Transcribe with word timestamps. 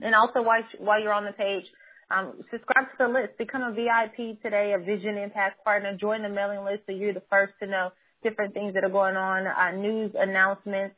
And 0.00 0.14
also 0.14 0.40
while, 0.42 0.62
while 0.78 1.02
you're 1.02 1.12
on 1.12 1.26
the 1.26 1.32
page, 1.32 1.66
um, 2.10 2.32
subscribe 2.50 2.90
to 2.90 2.96
the 2.98 3.08
list. 3.08 3.38
Become 3.38 3.62
a 3.62 3.72
VIP 3.72 4.42
today, 4.42 4.72
a 4.72 4.78
Vision 4.78 5.16
Impact 5.16 5.64
Partner. 5.64 5.96
Join 5.96 6.22
the 6.22 6.28
mailing 6.28 6.64
list 6.64 6.82
so 6.86 6.92
you're 6.92 7.12
the 7.12 7.22
first 7.30 7.52
to 7.62 7.68
know 7.68 7.92
different 8.22 8.52
things 8.52 8.74
that 8.74 8.84
are 8.84 8.90
going 8.90 9.16
on, 9.16 9.46
uh, 9.46 9.70
news 9.72 10.12
announcements, 10.18 10.96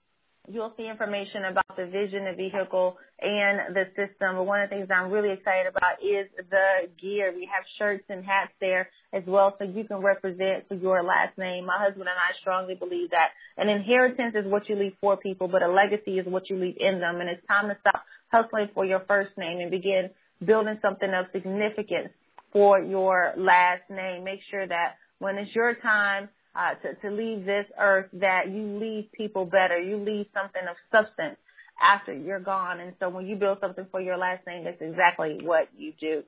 you'll 0.48 0.74
see 0.78 0.88
information 0.88 1.46
about 1.46 1.76
the 1.76 1.86
vision, 1.86 2.26
the 2.26 2.34
vehicle, 2.34 2.98
and 3.20 3.76
the 3.76 3.86
system. 3.96 4.36
But 4.36 4.46
one 4.46 4.62
of 4.62 4.70
the 4.70 4.76
things 4.76 4.88
I'm 4.94 5.12
really 5.12 5.32
excited 5.32 5.68
about 5.68 6.02
is 6.02 6.28
the 6.50 6.90
gear. 7.00 7.34
We 7.36 7.50
have 7.54 7.66
shirts 7.78 8.06
and 8.10 8.24
hats 8.26 8.52
there 8.62 8.90
as 9.12 9.24
well, 9.26 9.56
so 9.58 9.66
you 9.66 9.84
can 9.84 9.98
represent 9.98 10.68
for 10.68 10.76
your 10.76 11.04
last 11.04 11.38
name. 11.38 11.66
My 11.66 11.78
husband 11.78 12.08
and 12.08 12.10
I 12.10 12.38
strongly 12.40 12.76
believe 12.76 13.12
that 13.12 13.30
an 13.58 13.70
inheritance 13.70 14.36
is 14.36 14.46
what 14.46 14.70
you 14.70 14.76
leave 14.76 14.96
for 15.02 15.18
people, 15.18 15.48
but 15.48 15.64
a 15.64 15.68
legacy 15.68 16.18
is 16.18 16.26
what 16.26 16.50
you 16.50 16.58
leave 16.58 16.78
in 16.80 17.00
them. 17.00 17.20
And 17.20 17.30
it's 17.30 17.46
time 17.48 17.68
to 17.68 17.78
stop 17.82 18.04
hustling 18.32 18.70
for 18.74 18.86
your 18.86 19.02
first 19.08 19.38
name 19.38 19.60
and 19.60 19.72
begin 19.72 20.10
building 20.44 20.80
something 20.82 21.10
of 21.14 21.26
significance 21.34 22.10
for 22.54 22.80
your 22.80 23.34
last 23.36 23.84
name. 23.90 24.24
Make 24.24 24.42
sure 24.50 24.66
that 24.66 24.96
when 25.20 25.38
it's 25.38 25.54
your 25.54 25.76
time 25.76 26.30
uh, 26.58 26.74
to, 26.76 26.96
to 26.96 27.12
leave 27.12 27.46
this 27.46 27.68
earth 27.80 28.08
that 28.14 28.50
you 28.50 28.64
leave 28.64 29.12
people 29.12 29.46
better. 29.46 29.80
You 29.80 29.98
leave 29.98 30.26
something 30.34 30.64
of 30.68 30.76
substance 30.92 31.38
after 31.80 32.14
you're 32.14 32.40
gone. 32.40 32.80
And 32.80 32.94
so 33.00 33.10
when 33.10 33.28
you 33.28 33.36
build 33.36 33.60
something 33.62 33.86
for 33.92 34.02
your 34.02 34.18
last 34.18 34.48
name, 34.48 34.64
that's 34.64 34.82
exactly 34.82 35.40
what 35.44 35.70
you 35.78 35.94
do. 36.00 36.24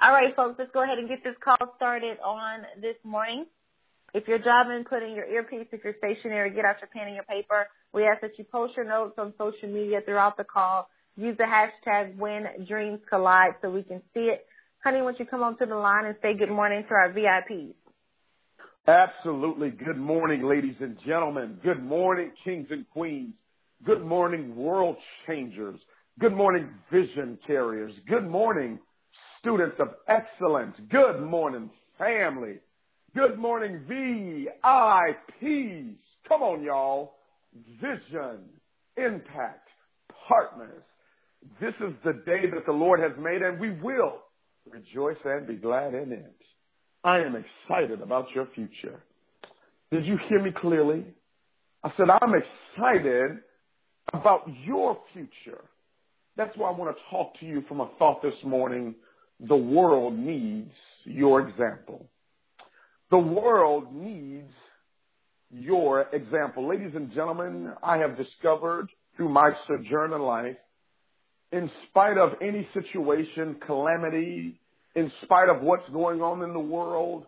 All 0.00 0.12
right, 0.12 0.34
folks, 0.36 0.56
let's 0.58 0.70
go 0.72 0.82
ahead 0.82 0.98
and 0.98 1.08
get 1.08 1.24
this 1.24 1.36
call 1.42 1.74
started 1.76 2.18
on 2.22 2.60
this 2.80 2.96
morning. 3.02 3.46
If 4.12 4.28
you're 4.28 4.38
driving, 4.38 4.84
put 4.84 5.02
in 5.02 5.14
your 5.14 5.24
earpiece. 5.24 5.68
If 5.72 5.84
you're 5.84 5.94
stationary, 5.96 6.50
get 6.50 6.66
out 6.66 6.76
your 6.80 6.88
pen 6.88 7.06
and 7.06 7.14
your 7.14 7.24
paper. 7.24 7.66
We 7.94 8.04
ask 8.04 8.20
that 8.20 8.38
you 8.38 8.44
post 8.44 8.76
your 8.76 8.84
notes 8.84 9.14
on 9.16 9.32
social 9.38 9.70
media 9.70 10.02
throughout 10.04 10.36
the 10.36 10.44
call. 10.44 10.90
Use 11.16 11.36
the 11.38 11.44
hashtag 11.44 12.16
when 12.16 12.46
dreams 12.66 13.00
collide 13.08 13.54
so 13.62 13.70
we 13.70 13.82
can 13.82 14.02
see 14.12 14.26
it. 14.26 14.46
Honey, 14.84 15.00
once 15.00 15.18
you 15.18 15.24
come 15.24 15.42
onto 15.42 15.64
the 15.64 15.76
line 15.76 16.04
and 16.04 16.16
say 16.20 16.34
good 16.34 16.50
morning 16.50 16.84
to 16.88 16.94
our 16.94 17.12
VIPs. 17.12 17.74
Absolutely. 18.88 19.70
Good 19.70 19.96
morning, 19.96 20.42
ladies 20.42 20.74
and 20.80 20.98
gentlemen. 21.06 21.60
Good 21.62 21.84
morning, 21.84 22.32
kings 22.42 22.66
and 22.70 22.84
queens. 22.90 23.34
Good 23.84 24.04
morning, 24.04 24.56
world 24.56 24.96
changers. 25.24 25.78
Good 26.18 26.32
morning, 26.34 26.68
vision 26.90 27.38
carriers. 27.46 27.92
Good 28.08 28.28
morning, 28.28 28.80
students 29.38 29.76
of 29.78 29.94
excellence. 30.08 30.74
Good 30.90 31.20
morning, 31.20 31.70
family. 31.96 32.58
Good 33.14 33.38
morning, 33.38 33.82
VIPs. 33.88 34.48
Come 36.28 36.42
on, 36.42 36.64
y'all. 36.64 37.14
Vision, 37.80 38.40
impact, 38.96 39.68
partners. 40.26 40.82
This 41.60 41.74
is 41.80 41.94
the 42.04 42.14
day 42.26 42.50
that 42.50 42.66
the 42.66 42.72
Lord 42.72 42.98
has 42.98 43.12
made 43.16 43.42
and 43.42 43.60
we 43.60 43.70
will 43.70 44.22
rejoice 44.68 45.18
and 45.24 45.46
be 45.46 45.54
glad 45.54 45.94
in 45.94 46.10
it. 46.10 46.34
I 47.04 47.20
am 47.20 47.36
excited 47.36 48.00
about 48.00 48.30
your 48.34 48.46
future. 48.54 49.02
Did 49.90 50.06
you 50.06 50.18
hear 50.28 50.40
me 50.40 50.52
clearly? 50.52 51.04
I 51.82 51.92
said, 51.96 52.08
I'm 52.10 52.34
excited 52.34 53.38
about 54.12 54.48
your 54.64 54.98
future. 55.12 55.62
That's 56.36 56.56
why 56.56 56.68
I 56.68 56.72
want 56.72 56.96
to 56.96 57.02
talk 57.10 57.38
to 57.40 57.46
you 57.46 57.62
from 57.68 57.80
a 57.80 57.90
thought 57.98 58.22
this 58.22 58.36
morning. 58.44 58.94
The 59.40 59.56
world 59.56 60.16
needs 60.16 60.72
your 61.04 61.46
example. 61.46 62.08
The 63.10 63.18
world 63.18 63.92
needs 63.92 64.52
your 65.50 66.02
example. 66.12 66.68
Ladies 66.68 66.92
and 66.94 67.12
gentlemen, 67.12 67.72
I 67.82 67.98
have 67.98 68.16
discovered 68.16 68.88
through 69.16 69.28
my 69.28 69.50
sojourn 69.66 70.12
in 70.12 70.22
life, 70.22 70.56
in 71.50 71.70
spite 71.88 72.16
of 72.16 72.34
any 72.40 72.66
situation, 72.72 73.56
calamity, 73.66 74.60
in 74.94 75.10
spite 75.22 75.48
of 75.48 75.62
what's 75.62 75.88
going 75.90 76.20
on 76.20 76.42
in 76.42 76.52
the 76.52 76.60
world, 76.60 77.26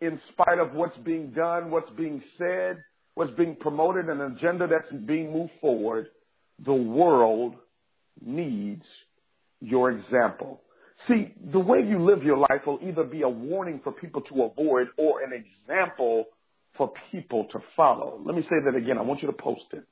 in 0.00 0.20
spite 0.32 0.58
of 0.58 0.72
what's 0.72 0.96
being 0.98 1.30
done, 1.30 1.70
what's 1.70 1.90
being 1.90 2.22
said, 2.38 2.82
what's 3.14 3.32
being 3.32 3.56
promoted, 3.56 4.08
an 4.08 4.20
agenda 4.20 4.66
that's 4.66 4.90
being 5.04 5.32
moved 5.32 5.52
forward, 5.60 6.08
the 6.64 6.74
world 6.74 7.54
needs 8.24 8.84
your 9.60 9.90
example. 9.90 10.60
See, 11.06 11.32
the 11.52 11.60
way 11.60 11.80
you 11.84 11.98
live 11.98 12.22
your 12.24 12.36
life 12.36 12.66
will 12.66 12.80
either 12.82 13.04
be 13.04 13.22
a 13.22 13.28
warning 13.28 13.80
for 13.84 13.92
people 13.92 14.20
to 14.22 14.42
avoid 14.42 14.88
or 14.96 15.22
an 15.22 15.32
example 15.32 16.26
for 16.76 16.92
people 17.12 17.44
to 17.52 17.60
follow. 17.76 18.20
Let 18.24 18.34
me 18.34 18.42
say 18.42 18.56
that 18.64 18.74
again. 18.74 18.98
I 18.98 19.02
want 19.02 19.22
you 19.22 19.28
to 19.28 19.32
post 19.32 19.64
it. 19.72 19.84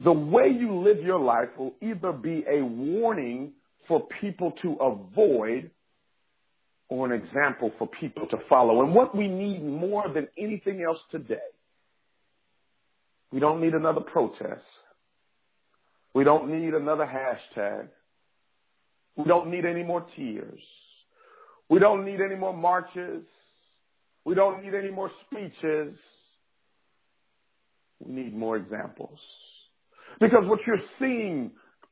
The 0.00 0.12
way 0.12 0.48
you 0.48 0.72
live 0.72 1.02
your 1.02 1.18
life 1.18 1.48
will 1.56 1.74
either 1.80 2.12
be 2.12 2.44
a 2.48 2.64
warning 2.64 3.52
for 3.86 4.06
people 4.20 4.52
to 4.62 4.74
avoid 4.74 5.70
or 6.94 7.12
an 7.12 7.20
example 7.20 7.72
for 7.76 7.88
people 7.88 8.24
to 8.28 8.38
follow. 8.48 8.82
And 8.82 8.94
what 8.94 9.16
we 9.16 9.26
need 9.26 9.64
more 9.64 10.08
than 10.08 10.28
anything 10.38 10.80
else 10.80 11.00
today, 11.10 11.50
we 13.32 13.40
don't 13.40 13.60
need 13.60 13.74
another 13.74 14.00
protest. 14.00 14.62
We 16.14 16.22
don't 16.22 16.48
need 16.48 16.72
another 16.72 17.04
hashtag. 17.04 17.88
We 19.16 19.24
don't 19.24 19.50
need 19.50 19.64
any 19.64 19.82
more 19.82 20.06
tears. 20.14 20.60
We 21.68 21.80
don't 21.80 22.04
need 22.04 22.20
any 22.20 22.36
more 22.36 22.56
marches. 22.56 23.24
We 24.24 24.36
don't 24.36 24.62
need 24.62 24.74
any 24.74 24.92
more 24.92 25.10
speeches. 25.26 25.96
We 27.98 28.12
need 28.12 28.36
more 28.36 28.56
examples. 28.56 29.18
Because 30.20 30.46
what 30.46 30.60
you're 30.64 30.78
seeing 31.00 31.50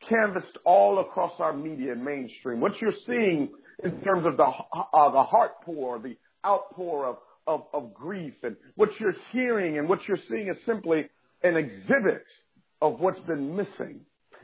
canvassed 0.09 0.59
all 0.65 1.01
across 1.01 1.33
our 1.41 1.53
media 1.53 1.93
and 1.93 2.05
mainstream, 2.05 2.61
what 2.61 2.81
you're 2.81 2.95
seeing 3.05 3.51
in 3.83 4.01
terms 4.03 4.27
of 4.27 4.37
the, 4.37 4.45
uh, 4.45 5.11
the 5.11 5.23
heart 5.23 5.63
pour, 5.65 5.99
the 5.99 6.17
outpour 6.45 7.07
of, 7.07 7.17
of, 7.47 7.65
of 7.73 7.95
grief, 7.95 8.35
and 8.43 8.57
what 8.77 8.91
you're 8.99 9.15
hearing 9.33 9.79
and 9.79 9.89
what 9.89 10.01
you're 10.07 10.19
seeing 10.29 10.49
is 10.49 10.57
simply 10.67 11.09
an 11.43 11.57
exhibit 11.57 12.25
of 12.81 13.01
what's 13.01 13.21
been 13.21 13.57
missing. 13.57 14.01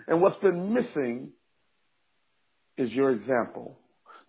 And 0.07 0.21
what's 0.21 0.41
been 0.41 0.73
missing 0.73 1.31
is 2.77 2.91
your 2.93 3.11
example. 3.11 3.77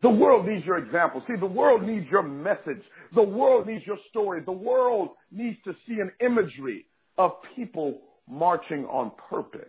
The 0.01 0.09
world 0.09 0.47
needs 0.47 0.65
your 0.65 0.77
example. 0.77 1.23
See, 1.27 1.35
the 1.35 1.45
world 1.45 1.83
needs 1.83 2.07
your 2.09 2.23
message. 2.23 2.81
The 3.13 3.23
world 3.23 3.67
needs 3.67 3.85
your 3.85 3.97
story. 4.09 4.41
The 4.41 4.51
world 4.51 5.09
needs 5.31 5.57
to 5.65 5.75
see 5.87 5.95
an 5.95 6.11
imagery 6.21 6.85
of 7.17 7.33
people 7.55 8.01
marching 8.27 8.85
on 8.85 9.11
purpose. 9.29 9.65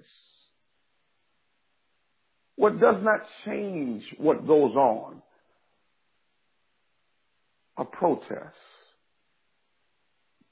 What 2.57 2.79
does 2.79 3.03
not 3.03 3.21
change 3.45 4.05
what 4.19 4.47
goes 4.47 4.75
on? 4.75 5.23
A 7.81 7.85
protest. 7.85 8.55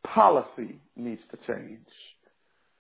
Policy 0.03 0.81
needs 0.97 1.21
to 1.31 1.37
change. 1.47 1.87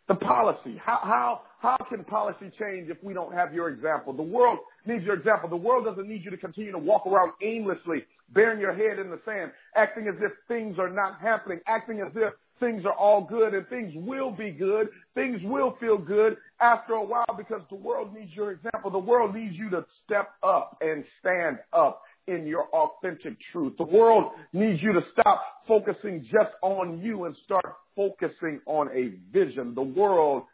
The 0.08 0.14
policy. 0.14 0.80
How, 0.82 1.00
how, 1.02 1.40
how 1.60 1.76
can 1.90 2.02
policy 2.02 2.50
change 2.58 2.88
if 2.88 2.96
we 3.04 3.12
don't 3.12 3.34
have 3.34 3.52
your 3.52 3.68
example? 3.68 4.14
The 4.14 4.22
world 4.22 4.60
needs 4.86 5.04
your 5.04 5.16
example. 5.16 5.50
The 5.50 5.56
world 5.56 5.84
doesn't 5.84 6.08
need 6.08 6.24
you 6.24 6.30
to 6.30 6.38
continue 6.38 6.72
to 6.72 6.78
walk 6.78 7.06
around 7.06 7.32
aimlessly, 7.42 8.06
burying 8.30 8.58
your 8.58 8.72
head 8.72 8.98
in 8.98 9.10
the 9.10 9.20
sand, 9.26 9.52
acting 9.76 10.08
as 10.08 10.14
if 10.22 10.32
things 10.48 10.78
are 10.78 10.88
not 10.88 11.20
happening, 11.20 11.60
acting 11.66 12.00
as 12.00 12.12
if 12.16 12.32
things 12.58 12.86
are 12.86 12.94
all 12.94 13.20
good 13.20 13.52
and 13.52 13.68
things 13.68 13.92
will 13.96 14.30
be 14.30 14.50
good. 14.50 14.88
Things 15.14 15.42
will 15.44 15.76
feel 15.78 15.98
good 15.98 16.38
after 16.58 16.94
a 16.94 17.04
while 17.04 17.34
because 17.36 17.60
the 17.68 17.76
world 17.76 18.14
needs 18.14 18.32
your 18.34 18.52
example. 18.52 18.90
The 18.90 18.98
world 18.98 19.34
needs 19.34 19.58
you 19.58 19.68
to 19.70 19.84
step 20.06 20.30
up 20.42 20.78
and 20.80 21.04
stand 21.20 21.58
up 21.74 22.00
in 22.28 22.46
your 22.46 22.68
authentic 22.68 23.36
truth. 23.50 23.74
The 23.78 23.84
world 23.84 24.32
needs 24.52 24.82
you 24.82 24.92
to 24.92 25.02
stop 25.12 25.42
focusing 25.66 26.26
just 26.30 26.50
on 26.62 27.00
you 27.02 27.24
and 27.24 27.34
start 27.44 27.64
focusing 27.96 28.60
on 28.66 28.88
a 28.94 29.14
vision. 29.32 29.74
The 29.74 29.82
world 29.82 30.44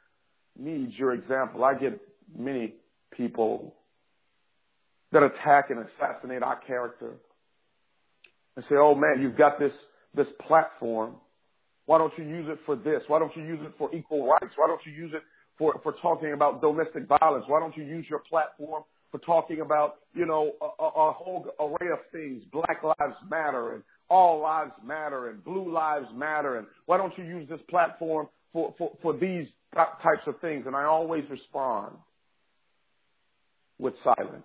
needs 0.59 0.94
your 0.97 1.12
example. 1.12 1.65
I 1.65 1.75
get 1.75 2.00
many 2.37 2.75
people 3.11 3.75
that 5.12 5.23
attack 5.23 5.71
and 5.71 5.85
assassinate 5.85 6.43
our 6.43 6.56
character 6.56 7.15
and 8.56 8.65
say, 8.69 8.76
oh 8.76 8.94
man, 8.94 9.21
you've 9.21 9.37
got 9.37 9.59
this, 9.59 9.73
this 10.15 10.29
platform. 10.47 11.17
Why 11.87 11.99
don't 11.99 12.17
you 12.17 12.25
use 12.25 12.47
it 12.49 12.61
for 12.65 12.76
this? 12.76 13.03
Why 13.09 13.19
don't 13.19 13.37
you 13.37 13.43
use 13.43 13.61
it 13.62 13.73
for 13.76 13.94
equal 13.94 14.26
rights? 14.29 14.55
Why 14.56 14.67
don't 14.67 14.81
you 14.87 14.93
use 14.93 15.12
it 15.12 15.23
for, 15.59 15.79
for 15.82 15.93
talking 16.00 16.32
about 16.32 16.62
domestic 16.62 17.06
violence? 17.06 17.44
Why 17.47 17.61
don't 17.61 17.76
you 17.76 17.85
use 17.85 18.06
your 18.09 18.21
platform 18.21 18.85
for 19.14 19.20
talking 19.20 19.61
about, 19.61 19.99
you 20.12 20.26
know, 20.26 20.50
a, 20.61 20.84
a 20.84 21.12
whole 21.12 21.46
array 21.61 21.93
of 21.93 22.00
things. 22.11 22.43
Black 22.50 22.82
Lives 22.82 23.14
Matter 23.31 23.75
and 23.75 23.84
All 24.11 24.40
Lives 24.40 24.72
Matter 24.84 25.31
and 25.31 25.44
Blue 25.44 25.72
Lives 25.72 26.08
Matter. 26.12 26.58
And 26.58 26.66
why 26.87 26.96
don't 26.96 27.16
you 27.16 27.22
use 27.22 27.49
this 27.49 27.61
platform 27.70 28.26
for, 28.52 28.75
for, 28.76 28.90
for 29.00 29.16
these 29.16 29.46
types 29.72 30.26
of 30.26 30.40
things? 30.40 30.64
And 30.66 30.75
I 30.75 30.82
always 30.82 31.22
respond 31.31 31.94
with 33.78 33.94
silence. 34.02 34.43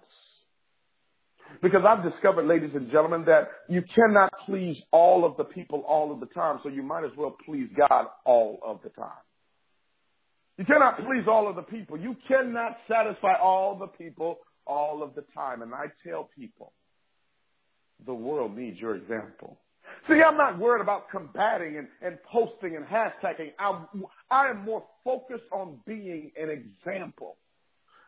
Because 1.64 1.82
I've 1.84 2.04
discovered, 2.04 2.46
ladies 2.46 2.76
and 2.76 2.92
gentlemen, 2.92 3.26
that 3.26 3.50
you 3.70 3.82
cannot 3.96 4.32
please 4.46 4.78
all 4.92 5.26
of 5.26 5.36
the 5.36 5.46
people 5.46 5.80
all 5.80 6.12
of 6.12 6.20
the 6.20 6.28
time, 6.28 6.60
so 6.62 6.70
you 6.70 6.84
might 6.84 7.06
as 7.06 7.12
well 7.18 7.36
please 7.44 7.70
God 7.76 8.06
all 8.24 8.60
of 8.64 8.82
the 8.84 8.90
time. 8.90 9.10
You 10.60 10.66
cannot 10.66 10.98
please 10.98 11.24
all 11.28 11.48
of 11.48 11.56
the 11.56 11.64
people. 11.64 11.98
You 11.98 12.16
cannot 12.28 12.78
satisfy 12.88 13.34
all 13.34 13.76
the 13.76 13.88
people 13.88 14.38
all 14.70 15.04
of 15.04 15.16
the 15.16 15.24
time. 15.34 15.62
And 15.62 15.74
I 15.74 15.88
tell 16.08 16.30
people, 16.38 16.72
the 18.06 18.14
world 18.14 18.56
needs 18.56 18.80
your 18.80 18.96
example. 18.96 19.58
See, 20.08 20.22
I'm 20.22 20.38
not 20.38 20.60
worried 20.60 20.82
about 20.82 21.10
combating 21.10 21.78
and, 21.78 21.88
and 22.02 22.18
posting 22.24 22.76
and 22.76 22.86
hashtagging. 22.86 23.52
I, 23.58 23.84
I 24.30 24.48
am 24.50 24.64
more 24.64 24.84
focused 25.04 25.50
on 25.52 25.80
being 25.86 26.32
an 26.42 26.50
example. 26.50 27.38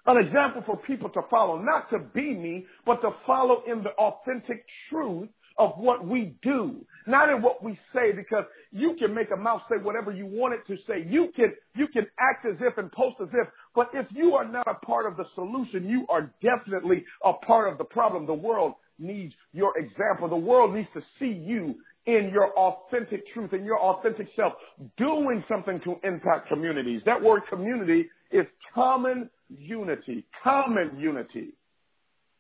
An 0.06 0.18
example 0.18 0.64
for 0.66 0.78
people 0.78 1.10
to 1.10 1.22
follow, 1.30 1.62
not 1.62 1.90
to 1.90 2.00
be 2.00 2.34
me, 2.34 2.66
but 2.86 3.02
to 3.02 3.14
follow 3.26 3.64
in 3.68 3.84
the 3.84 3.92
authentic 3.92 4.66
truth 4.90 5.30
of 5.58 5.78
what 5.78 6.06
we 6.06 6.36
do, 6.42 6.78
not 7.06 7.30
in 7.30 7.42
what 7.42 7.64
we 7.64 7.78
say, 7.94 8.12
because 8.12 8.46
you 8.72 8.96
can 8.96 9.14
make 9.14 9.30
a 9.32 9.38
mouth 9.38 9.62
say 9.70 9.78
whatever 9.78 10.12
you 10.12 10.26
want 10.26 10.54
it 10.54 10.66
to 10.68 10.78
say. 10.88 11.06
You 11.08 11.32
can, 11.36 11.54
you 11.76 11.88
can 11.88 12.08
act 12.20 12.46
as 12.46 12.56
if 12.62 12.78
and 12.78 12.92
post 12.92 13.18
as 13.22 13.28
if, 13.34 13.48
but 13.76 13.90
if 13.94 14.06
you 14.12 14.36
are 14.36 14.48
not 14.48 14.68
a 14.68 14.74
part 14.86 15.06
of 15.06 15.18
the 15.18 15.26
solution, 15.36 15.88
you 15.88 16.06
are 16.10 16.32
definitely 16.42 17.06
a 17.24 17.34
part 17.34 17.72
of 17.72 17.78
the 17.78 17.84
problem. 17.84 18.26
The 18.26 18.34
world 18.34 18.74
needs 19.00 19.34
your 19.54 19.78
example. 19.78 20.28
The 20.30 20.36
world 20.36 20.74
needs 20.74 20.90
to 20.94 21.02
see 21.20 21.32
you 21.32 21.76
in 22.06 22.32
your 22.34 22.52
authentic 22.58 23.24
truth, 23.34 23.54
in 23.54 23.64
your 23.64 23.80
authentic 23.80 24.28
self, 24.36 24.54
doing 24.98 25.44
something 25.48 25.80
to 25.82 25.96
impact 26.04 26.48
communities. 26.48 27.02
That 27.06 27.22
word 27.22 27.44
community 27.50 28.10
is 28.32 28.46
common 28.74 29.30
unity, 29.50 30.26
common 30.44 31.00
unity. 31.00 31.54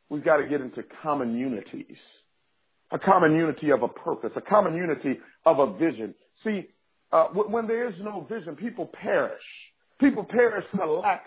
We've 0.10 0.24
got 0.24 0.38
to 0.38 0.48
get 0.48 0.62
into 0.62 0.84
common 1.02 1.38
unities 1.38 1.98
a 2.92 3.00
common 3.00 3.36
unity 3.36 3.72
of 3.72 3.84
a 3.84 3.88
purpose, 3.88 4.32
a 4.36 4.42
common 4.42 4.76
unity 4.76 5.20
of 5.46 5.60
a 5.60 5.78
vision. 5.78 6.14
See, 6.44 6.68
uh, 7.12 7.28
when 7.28 7.68
there 7.68 7.88
is 7.88 7.96
no 8.02 8.26
vision, 8.30 8.56
people 8.56 8.86
perish. 8.86 9.42
People 10.02 10.24
perish 10.26 10.66
a 10.82 10.86
lack 10.86 11.26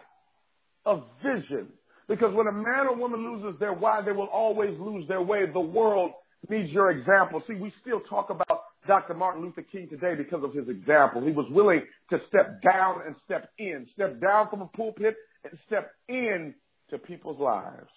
of 0.84 1.04
vision. 1.22 1.68
Because 2.08 2.34
when 2.34 2.48
a 2.48 2.52
man 2.52 2.88
or 2.88 2.96
woman 2.96 3.24
loses 3.24 3.58
their 3.58 3.72
why, 3.72 4.02
they 4.02 4.12
will 4.12 4.26
always 4.26 4.78
lose 4.78 5.08
their 5.08 5.22
way. 5.22 5.46
The 5.46 5.60
world 5.60 6.10
needs 6.50 6.70
your 6.70 6.90
example. 6.90 7.42
See, 7.46 7.54
we 7.54 7.72
still 7.80 8.00
talk 8.00 8.28
about 8.28 8.64
Dr. 8.86 9.14
Martin 9.14 9.42
Luther 9.42 9.62
King 9.62 9.88
today 9.88 10.14
because 10.14 10.44
of 10.44 10.52
his 10.52 10.68
example. 10.68 11.24
He 11.24 11.32
was 11.32 11.46
willing 11.50 11.82
to 12.10 12.20
step 12.28 12.60
down 12.62 13.00
and 13.06 13.14
step 13.24 13.48
in, 13.58 13.86
step 13.94 14.20
down 14.20 14.50
from 14.50 14.60
a 14.60 14.66
pulpit 14.66 15.16
and 15.44 15.58
step 15.66 15.92
in 16.08 16.54
to 16.90 16.98
people's 16.98 17.40
lives. 17.40 17.88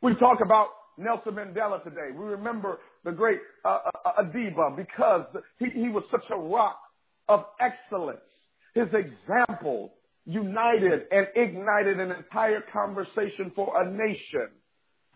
We 0.00 0.14
talk 0.14 0.40
about 0.40 0.68
Nelson 0.96 1.34
Mandela 1.34 1.82
today. 1.84 2.10
We 2.16 2.24
remember 2.24 2.78
the 3.04 3.12
great 3.12 3.40
uh, 3.64 3.80
uh, 3.86 4.08
uh, 4.16 4.22
Madiba 4.22 4.74
because 4.76 5.26
he, 5.58 5.66
he 5.70 5.88
was 5.88 6.04
such 6.10 6.24
a 6.30 6.36
rock 6.36 6.78
of 7.28 7.44
excellence. 7.60 8.20
His 8.74 8.88
example 8.92 9.92
united 10.24 11.04
and 11.10 11.28
ignited 11.34 11.98
an 11.98 12.12
entire 12.12 12.62
conversation 12.72 13.52
for 13.54 13.82
a 13.82 13.90
nation. 13.90 14.48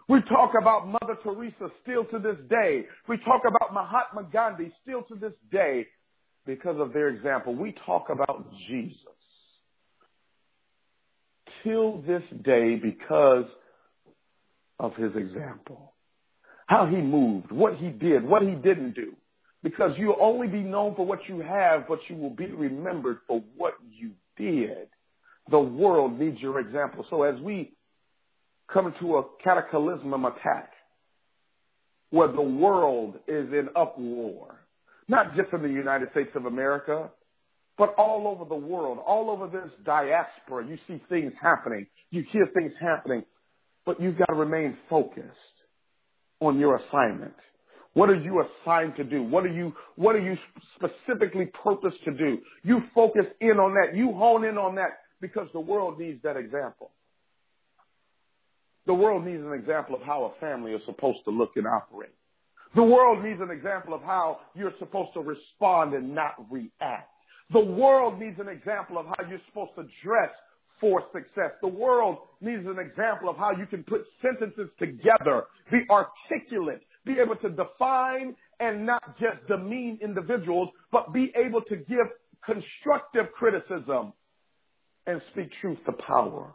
We 0.09 0.21
talk 0.23 0.53
about 0.61 0.87
Mother 0.87 1.17
Teresa 1.23 1.71
still 1.83 2.05
to 2.07 2.19
this 2.19 2.37
day. 2.51 2.85
We 3.09 3.17
talk 3.19 3.43
about 3.47 3.73
Mahatma 3.73 4.29
Gandhi 4.33 4.73
still 4.83 5.03
to 5.05 5.15
this 5.15 5.33
day 5.51 5.87
because 6.47 6.79
of 6.79 6.93
their 6.93 7.09
example. 7.09 7.55
We 7.55 7.73
talk 7.87 8.11
about 8.11 8.53
Jesus 8.69 8.99
till 11.63 12.03
this 12.03 12.23
day 12.43 12.77
because 12.77 13.47
of 14.79 14.95
his 14.97 15.15
example. 15.17 15.95
How 16.67 16.87
he 16.87 16.97
moved, 16.97 17.51
what 17.51 17.77
he 17.77 17.89
did, 17.89 18.25
what 18.25 18.43
he 18.43 18.53
didn't 18.53 18.95
do. 18.95 19.15
Because 19.65 19.93
you'll 19.97 20.19
only 20.21 20.47
be 20.47 20.61
known 20.61 20.95
for 20.95 21.07
what 21.07 21.27
you 21.27 21.41
have, 21.41 21.89
but 21.89 21.99
you 22.09 22.17
will 22.17 22.31
be 22.31 22.47
remembered 22.47 23.19
for 23.27 23.43
what 23.57 23.75
you 23.91 24.11
did. 24.37 24.89
The 25.51 25.59
world 25.59 26.21
needs 26.21 26.39
your 26.41 26.61
example. 26.61 27.07
So 27.09 27.23
as 27.23 27.41
we 27.41 27.73
come 28.71 28.95
to 29.01 29.17
a 29.17 29.25
cataclysm 29.43 30.25
attack, 30.25 30.71
where 32.11 32.29
the 32.29 32.43
world 32.43 33.19
is 33.27 33.53
in 33.53 33.71
uproar, 33.75 34.61
not 35.09 35.35
just 35.35 35.53
in 35.55 35.63
the 35.63 35.69
United 35.69 36.11
States 36.11 36.31
of 36.35 36.45
America, 36.45 37.11
but 37.79 37.95
all 37.95 38.29
over 38.29 38.45
the 38.45 38.55
world, 38.55 38.99
all 39.05 39.31
over 39.31 39.49
this 39.49 39.71
diaspora, 39.85 40.67
you 40.67 40.79
see 40.87 41.03
things 41.09 41.33
happening. 41.41 41.87
You 42.11 42.23
hear 42.31 42.47
things 42.55 42.73
happening. 42.79 43.25
But 43.87 43.99
you've 43.99 44.19
got 44.19 44.27
to 44.27 44.35
remain 44.35 44.77
focused 44.91 45.27
on 46.41 46.59
your 46.59 46.77
assignment. 46.77 47.35
What 47.95 48.11
are 48.11 48.21
you 48.21 48.45
assigned 48.45 48.97
to 48.97 49.05
do? 49.05 49.23
What 49.23 49.45
are 49.45 49.53
you, 49.53 49.73
what 49.97 50.17
are 50.17 50.21
you 50.21 50.37
specifically 50.75 51.47
purposed 51.47 52.05
to 52.05 52.13
do? 52.13 52.39
You 52.63 52.83
focus 52.95 53.27
in 53.41 53.59
on 53.59 53.75
that. 53.75 53.97
You 53.97 54.13
hone 54.13 54.45
in 54.45 54.59
on 54.59 54.75
that 54.75 54.99
because 55.21 55.49
the 55.53 55.61
world 55.61 55.99
needs 55.99 56.21
that 56.25 56.37
example. 56.37 56.91
The 58.87 58.95
world 58.95 59.25
needs 59.25 59.43
an 59.43 59.53
example 59.53 59.95
of 59.95 60.03
how 60.03 60.25
a 60.25 60.41
family 60.41 60.73
is 60.73 60.83
supposed 60.85 61.25
to 61.25 61.31
look 61.31 61.53
and 61.57 61.67
operate. 61.67 62.13
The 62.75 62.83
world 62.83 63.23
needs 63.25 63.41
an 63.41 63.51
example 63.51 63.95
of 63.95 64.03
how 64.03 64.41
you're 64.55 64.75
supposed 64.79 65.15
to 65.15 65.21
respond 65.21 65.95
and 65.95 66.15
not 66.15 66.35
react. 66.51 67.09
The 67.53 67.65
world 67.65 68.19
needs 68.19 68.39
an 68.41 68.49
example 68.49 68.99
of 68.99 69.07
how 69.07 69.25
you're 69.29 69.41
supposed 69.49 69.77
to 69.77 69.87
dress 70.03 70.31
for 70.81 71.05
success. 71.13 71.53
The 71.63 71.69
world 71.69 72.19
needs 72.41 72.67
an 72.67 72.79
example 72.79 73.29
of 73.29 73.37
how 73.37 73.53
you 73.53 73.67
can 73.67 73.85
put 73.85 74.05
sentences 74.21 74.69
together, 74.79 75.45
be 75.71 75.83
articulate, 75.89 76.83
be 77.05 77.19
able 77.19 77.37
to 77.37 77.51
define 77.51 78.35
and 78.61 78.87
not 78.87 79.19
just 79.19 79.47
demean 79.49 79.99
individuals, 80.03 80.71
but 80.91 81.13
be 81.13 81.33
able 81.37 81.61
to 81.63 81.77
give 81.77 82.07
constructive 82.45 83.33
criticism 83.33 84.13
and 85.07 85.21
speak 85.33 85.51
truth 85.61 85.79
to 85.87 85.93
power. 85.93 86.55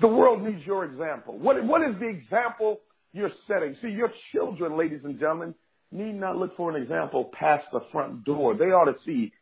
The 0.00 0.08
world 0.08 0.42
needs 0.42 0.64
your 0.64 0.84
example. 0.84 1.38
What, 1.38 1.62
what 1.64 1.82
is 1.82 1.94
the 1.98 2.08
example 2.08 2.80
you're 3.12 3.32
setting? 3.46 3.76
See, 3.82 3.88
your 3.88 4.12
children, 4.32 4.76
ladies 4.76 5.00
and 5.04 5.18
gentlemen, 5.18 5.54
need 5.92 6.14
not 6.14 6.36
look 6.36 6.56
for 6.56 6.74
an 6.74 6.80
example 6.80 7.30
past 7.32 7.66
the 7.72 7.82
front 7.92 8.24
door. 8.24 8.54
They 8.54 8.66
ought 8.66 8.86
to 8.86 8.96
see 9.04 9.32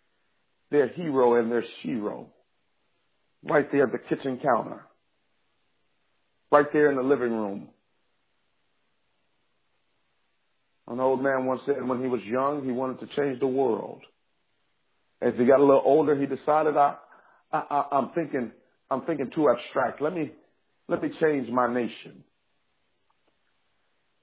their 0.70 0.88
hero 0.88 1.34
and 1.36 1.50
their 1.52 1.64
shero 1.82 2.26
right 3.44 3.70
there 3.70 3.84
at 3.84 3.92
the 3.92 3.98
kitchen 3.98 4.40
counter, 4.42 4.84
right 6.50 6.66
there 6.72 6.90
in 6.90 6.96
the 6.96 7.02
living 7.02 7.32
room. 7.32 7.68
An 10.88 11.00
old 11.00 11.22
man 11.22 11.44
once 11.44 11.60
said 11.66 11.86
when 11.86 12.02
he 12.02 12.08
was 12.08 12.22
young, 12.22 12.64
he 12.64 12.72
wanted 12.72 13.00
to 13.00 13.14
change 13.14 13.40
the 13.40 13.46
world. 13.46 14.00
As 15.20 15.34
he 15.36 15.44
got 15.44 15.60
a 15.60 15.64
little 15.64 15.82
older, 15.84 16.14
he 16.14 16.26
decided, 16.26 16.76
I, 16.76 16.96
I, 17.52 17.62
I, 17.70 17.84
I'm 17.92 18.10
thinking, 18.10 18.52
I'm 18.90 19.02
thinking 19.02 19.30
too 19.34 19.50
abstract. 19.50 20.00
Let 20.00 20.14
me, 20.14 20.32
let 20.86 21.02
me 21.02 21.10
change 21.20 21.50
my 21.50 21.72
nation. 21.72 22.24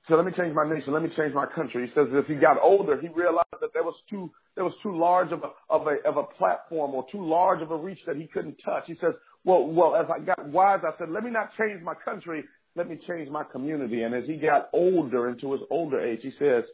So 0.08 0.16
let 0.16 0.26
me 0.26 0.32
change 0.38 0.54
my 0.54 0.68
nation. 0.68 0.94
Let 0.94 1.04
me 1.04 1.10
change 1.16 1.34
my 1.34 1.46
country. 1.46 1.88
He 1.88 1.94
says 1.94 2.08
as 2.16 2.26
he 2.28 2.36
got 2.36 2.58
older, 2.62 3.00
he 3.00 3.10
realized 3.10 3.48
that 3.60 3.74
there 3.74 3.84
was 3.84 3.96
too, 4.10 4.32
there 4.56 4.64
was 4.64 4.74
too 4.82 4.96
large 4.96 5.32
of 5.32 5.44
a, 5.44 5.50
of 5.70 5.88
a, 5.88 5.98
of 6.08 6.18
a 6.18 6.24
platform 6.24 6.94
or 6.96 7.06
too 7.12 7.26
large 7.26 7.62
of 7.62 7.72
a 7.72 7.78
reach 7.78 8.00
that 8.08 8.16
he 8.16 8.28
couldn't 8.28 8.58
touch. 8.64 8.84
He 8.88 8.96
says, 9.02 9.14
well, 9.44 9.68
well, 9.68 9.96
as 9.96 10.06
I 10.10 10.20
got 10.20 10.48
wise, 10.48 10.82
I 10.84 10.98
said, 10.98 11.10
let 11.10 11.24
me 11.24 11.32
not 11.32 11.52
change 11.58 11.82
my 11.84 11.94
country. 11.94 12.44
Let 12.76 12.90
me 12.90 13.00
change 13.08 13.30
my 13.30 13.44
community. 13.44 14.04
And 14.04 14.14
as 14.14 14.26
he 14.26 14.38
got 14.38 14.70
older 14.74 15.30
into 15.30 15.54
his 15.54 15.62
older 15.70 16.02
age, 16.02 16.20
he 16.22 16.34
says, 16.38 16.66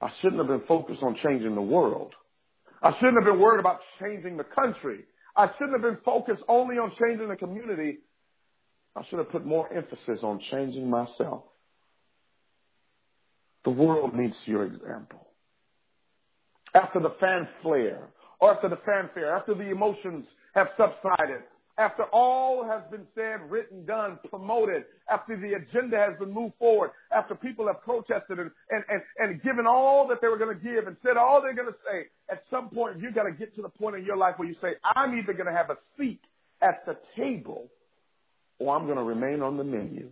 I 0.00 0.10
shouldn't 0.20 0.38
have 0.38 0.48
been 0.48 0.66
focused 0.66 1.02
on 1.02 1.16
changing 1.22 1.54
the 1.54 1.62
world. 1.62 2.14
I 2.82 2.92
shouldn't 2.98 3.16
have 3.16 3.24
been 3.24 3.40
worried 3.40 3.60
about 3.60 3.80
changing 4.00 4.36
the 4.36 4.44
country. 4.44 5.00
I 5.36 5.50
shouldn't 5.58 5.72
have 5.72 5.82
been 5.82 6.02
focused 6.04 6.42
only 6.48 6.76
on 6.76 6.92
changing 7.00 7.28
the 7.28 7.36
community. 7.36 7.98
I 8.96 9.04
should 9.08 9.18
have 9.18 9.30
put 9.30 9.46
more 9.46 9.72
emphasis 9.72 10.20
on 10.22 10.40
changing 10.50 10.88
myself. 10.88 11.44
The 13.64 13.70
world 13.70 14.14
needs 14.14 14.34
your 14.46 14.64
example. 14.64 15.26
After 16.74 17.00
the 17.00 17.14
fanfare, 17.20 18.08
or 18.40 18.54
after 18.54 18.68
the 18.68 18.78
fanfare, 18.86 19.36
after 19.36 19.54
the 19.54 19.70
emotions 19.70 20.26
have 20.54 20.68
subsided, 20.76 21.42
after 21.80 22.02
all 22.12 22.62
has 22.62 22.82
been 22.90 23.06
said, 23.14 23.40
written, 23.50 23.86
done, 23.86 24.18
promoted, 24.28 24.84
after 25.10 25.34
the 25.34 25.54
agenda 25.54 25.96
has 25.96 26.10
been 26.18 26.30
moved 26.30 26.52
forward, 26.58 26.90
after 27.10 27.34
people 27.34 27.66
have 27.68 27.80
protested 27.82 28.38
and, 28.38 28.50
and, 28.70 28.84
and, 28.90 29.02
and 29.18 29.42
given 29.42 29.66
all 29.66 30.06
that 30.08 30.20
they 30.20 30.28
were 30.28 30.36
going 30.36 30.54
to 30.54 30.62
give 30.62 30.86
and 30.86 30.96
said 31.02 31.16
all 31.16 31.40
they're 31.40 31.54
going 31.54 31.72
to 31.72 31.78
say, 31.90 32.04
at 32.30 32.42
some 32.50 32.68
point 32.68 33.00
you 33.00 33.10
got 33.10 33.22
to 33.22 33.32
get 33.32 33.54
to 33.56 33.62
the 33.62 33.70
point 33.70 33.96
in 33.96 34.04
your 34.04 34.18
life 34.18 34.34
where 34.36 34.46
you 34.46 34.54
say, 34.60 34.74
I'm 34.84 35.18
either 35.18 35.32
going 35.32 35.46
to 35.46 35.56
have 35.56 35.70
a 35.70 35.78
seat 35.98 36.20
at 36.60 36.84
the 36.84 36.98
table 37.16 37.68
or 38.58 38.76
I'm 38.76 38.84
going 38.84 38.98
to 38.98 39.02
remain 39.02 39.40
on 39.40 39.56
the 39.56 39.64
menu. 39.64 40.10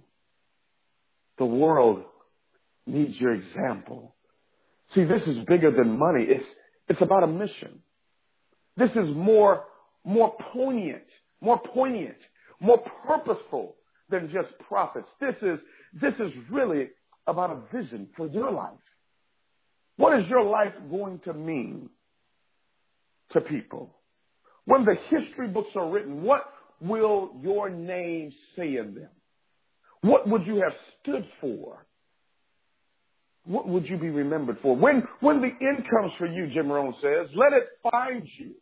The 1.36 1.44
world 1.44 2.02
needs 2.86 3.14
your 3.20 3.34
example. 3.34 4.14
See, 4.94 5.04
this 5.04 5.22
is 5.26 5.44
bigger 5.46 5.70
than 5.70 5.98
money. 5.98 6.24
It's, 6.24 6.46
it's 6.88 7.02
about 7.02 7.24
a 7.24 7.26
mission. 7.26 7.80
This 8.78 8.90
is 8.92 9.14
more, 9.14 9.64
more 10.02 10.34
poignant, 10.54 11.02
more 11.40 11.58
poignant, 11.58 12.16
more 12.60 12.82
purposeful 13.06 13.76
than 14.08 14.30
just 14.32 14.48
profits. 14.66 15.08
This 15.20 15.34
is, 15.42 15.58
this 16.00 16.14
is 16.14 16.32
really 16.50 16.88
about 17.26 17.50
a 17.50 17.76
vision 17.76 18.08
for 18.16 18.26
your 18.26 18.50
life. 18.50 18.72
What 19.96 20.18
is 20.18 20.26
your 20.28 20.44
life 20.44 20.72
going 20.90 21.20
to 21.24 21.34
mean 21.34 21.90
to 23.32 23.40
people? 23.40 23.94
When 24.64 24.84
the 24.84 24.96
history 25.08 25.48
books 25.48 25.70
are 25.74 25.90
written, 25.90 26.22
what 26.22 26.52
will 26.80 27.32
your 27.42 27.68
name 27.68 28.32
say 28.56 28.76
in 28.76 28.94
them? 28.94 29.10
What 30.02 30.28
would 30.28 30.46
you 30.46 30.56
have 30.56 30.74
stood 31.02 31.26
for? 31.40 31.84
what 33.48 33.66
would 33.66 33.88
you 33.88 33.96
be 33.96 34.10
remembered 34.10 34.58
for? 34.60 34.76
When, 34.76 35.02
when 35.20 35.40
the 35.40 35.46
end 35.46 35.86
comes 35.88 36.12
for 36.18 36.26
you, 36.26 36.48
Jim 36.52 36.70
Rohn 36.70 36.94
says, 37.02 37.28
let 37.34 37.52
it 37.54 37.66
find 37.90 38.28
you 38.38 38.52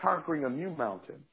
conquering 0.00 0.44
a 0.44 0.50
new 0.50 0.70
mountain 0.70 1.24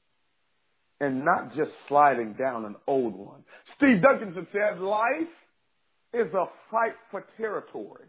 and 0.99 1.23
not 1.23 1.55
just 1.55 1.71
sliding 1.87 2.33
down 2.33 2.65
an 2.65 2.75
old 2.87 3.15
one. 3.15 3.43
Steve 3.77 3.97
Duncanson 3.97 4.47
said, 4.51 4.79
life 4.79 5.27
is 6.13 6.33
a 6.33 6.45
fight 6.69 6.95
for 7.11 7.25
territory. 7.37 8.05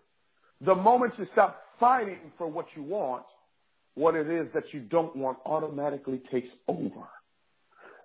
The 0.61 0.75
moment 0.75 1.14
you 1.18 1.26
stop 1.32 1.62
fighting 1.78 2.32
for 2.37 2.47
what 2.47 2.66
you 2.75 2.82
want, 2.82 3.25
what 3.94 4.14
it 4.14 4.28
is 4.28 4.49
that 4.54 4.64
you 4.73 4.80
don't 4.80 5.14
want 5.16 5.38
automatically 5.47 6.20
takes 6.30 6.49
over. 6.68 7.09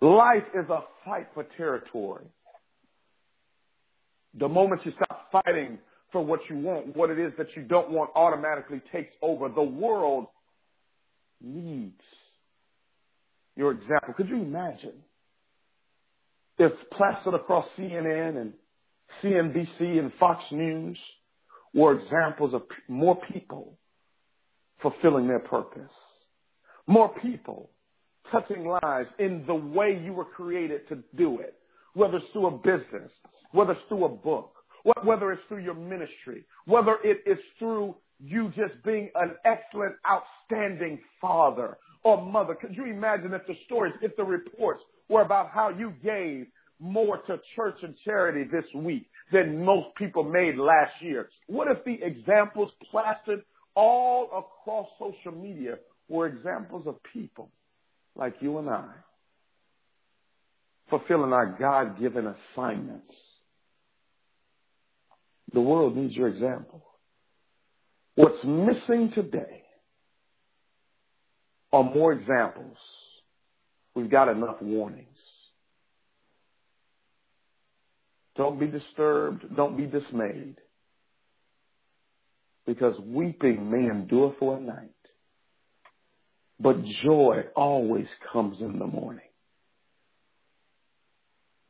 Life 0.01 0.43
is 0.53 0.69
a 0.69 0.83
fight 1.03 1.27
for 1.33 1.45
territory. 1.57 2.25
The 4.37 4.49
moment 4.49 4.85
you 4.85 4.91
stop 4.91 5.31
fighting 5.31 5.79
for 6.11 6.23
what 6.23 6.39
you 6.49 6.57
want. 6.57 6.95
What 6.95 7.09
it 7.09 7.19
is 7.19 7.33
that 7.37 7.47
you 7.55 7.63
don't 7.63 7.91
want 7.91 8.09
automatically 8.15 8.81
takes 8.91 9.13
over. 9.21 9.49
The 9.49 9.61
world 9.61 10.27
needs 11.41 12.01
your 13.55 13.71
example. 13.71 14.13
Could 14.15 14.29
you 14.29 14.35
imagine 14.35 14.93
if 16.57 16.71
plastered 16.91 17.33
across 17.33 17.65
CNN 17.77 18.37
and 18.39 18.53
CNBC 19.23 19.99
and 19.99 20.11
Fox 20.19 20.43
News 20.51 20.97
were 21.73 21.99
examples 21.99 22.53
of 22.53 22.63
more 22.87 23.19
people 23.31 23.77
fulfilling 24.81 25.27
their 25.27 25.39
purpose? 25.39 25.91
More 26.87 27.09
people 27.21 27.69
touching 28.31 28.65
lives 28.65 29.09
in 29.19 29.45
the 29.45 29.55
way 29.55 29.99
you 30.03 30.13
were 30.13 30.25
created 30.25 30.87
to 30.89 31.03
do 31.15 31.39
it, 31.39 31.55
whether 31.93 32.17
it's 32.17 32.25
through 32.33 32.47
a 32.47 32.51
business, 32.51 33.11
whether 33.51 33.73
it's 33.73 33.81
through 33.87 34.05
a 34.05 34.09
book, 34.09 34.53
whether 35.03 35.31
it's 35.31 35.41
through 35.47 35.63
your 35.63 35.73
ministry, 35.73 36.45
whether 36.65 36.97
it 37.03 37.23
is 37.25 37.39
through 37.57 37.95
you 38.19 38.51
just 38.55 38.81
being 38.83 39.09
an 39.15 39.35
excellent, 39.43 39.95
outstanding 40.09 40.99
father 41.19 41.77
or 42.05 42.21
mother. 42.21 42.55
Could 42.55 42.77
you 42.77 42.85
imagine 42.85 43.33
if 43.33 43.45
the 43.47 43.57
stories, 43.65 43.93
if 44.01 44.15
the 44.15 44.23
reports 44.23 44.81
were 45.09 45.21
about 45.21 45.49
how 45.49 45.69
you 45.69 45.93
gave 46.01 46.47
more 46.79 47.17
to 47.17 47.39
church 47.55 47.75
and 47.81 47.95
charity 48.05 48.43
this 48.43 48.63
week 48.73 49.09
than 49.33 49.65
most 49.65 49.93
people 49.95 50.23
made 50.23 50.55
last 50.55 50.93
year? 51.01 51.29
What 51.47 51.67
if 51.67 51.83
the 51.83 52.01
examples 52.01 52.71
plastered 52.89 53.43
all 53.75 54.25
across 54.25 54.87
social 54.99 55.37
media 55.37 55.79
were 56.07 56.27
examples 56.27 56.87
of 56.87 56.95
people 57.11 57.49
like 58.15 58.35
you 58.39 58.59
and 58.59 58.69
I 58.69 58.87
fulfilling 60.89 61.33
our 61.33 61.57
God-given 61.59 62.33
assignments 62.53 63.11
the 65.53 65.61
world 65.61 65.95
needs 65.95 66.13
your 66.13 66.27
example. 66.27 66.83
What's 68.15 68.43
missing 68.43 69.11
today 69.15 69.64
are 71.75 71.83
more 71.83 72.13
examples. 72.13 72.77
We've 73.95 74.09
got 74.09 74.29
enough 74.29 74.61
warnings. 74.61 75.09
Don't 78.37 78.57
be 78.57 78.67
disturbed. 78.67 79.53
Don't 79.57 79.75
be 79.75 79.85
dismayed. 79.85 80.55
Because 82.65 82.97
weeping 82.99 83.69
may 83.69 83.89
endure 83.89 84.33
for 84.39 84.57
a 84.57 84.59
night, 84.61 84.89
but 86.61 86.77
joy 87.03 87.43
always 87.55 88.07
comes 88.31 88.61
in 88.61 88.79
the 88.79 88.87
morning. 88.87 89.21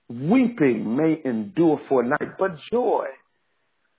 Weeping 0.07 0.95
may 0.95 1.19
endure 1.25 1.81
for 1.89 2.03
a 2.03 2.07
night, 2.07 2.37
but 2.37 2.51
joy 2.71 3.07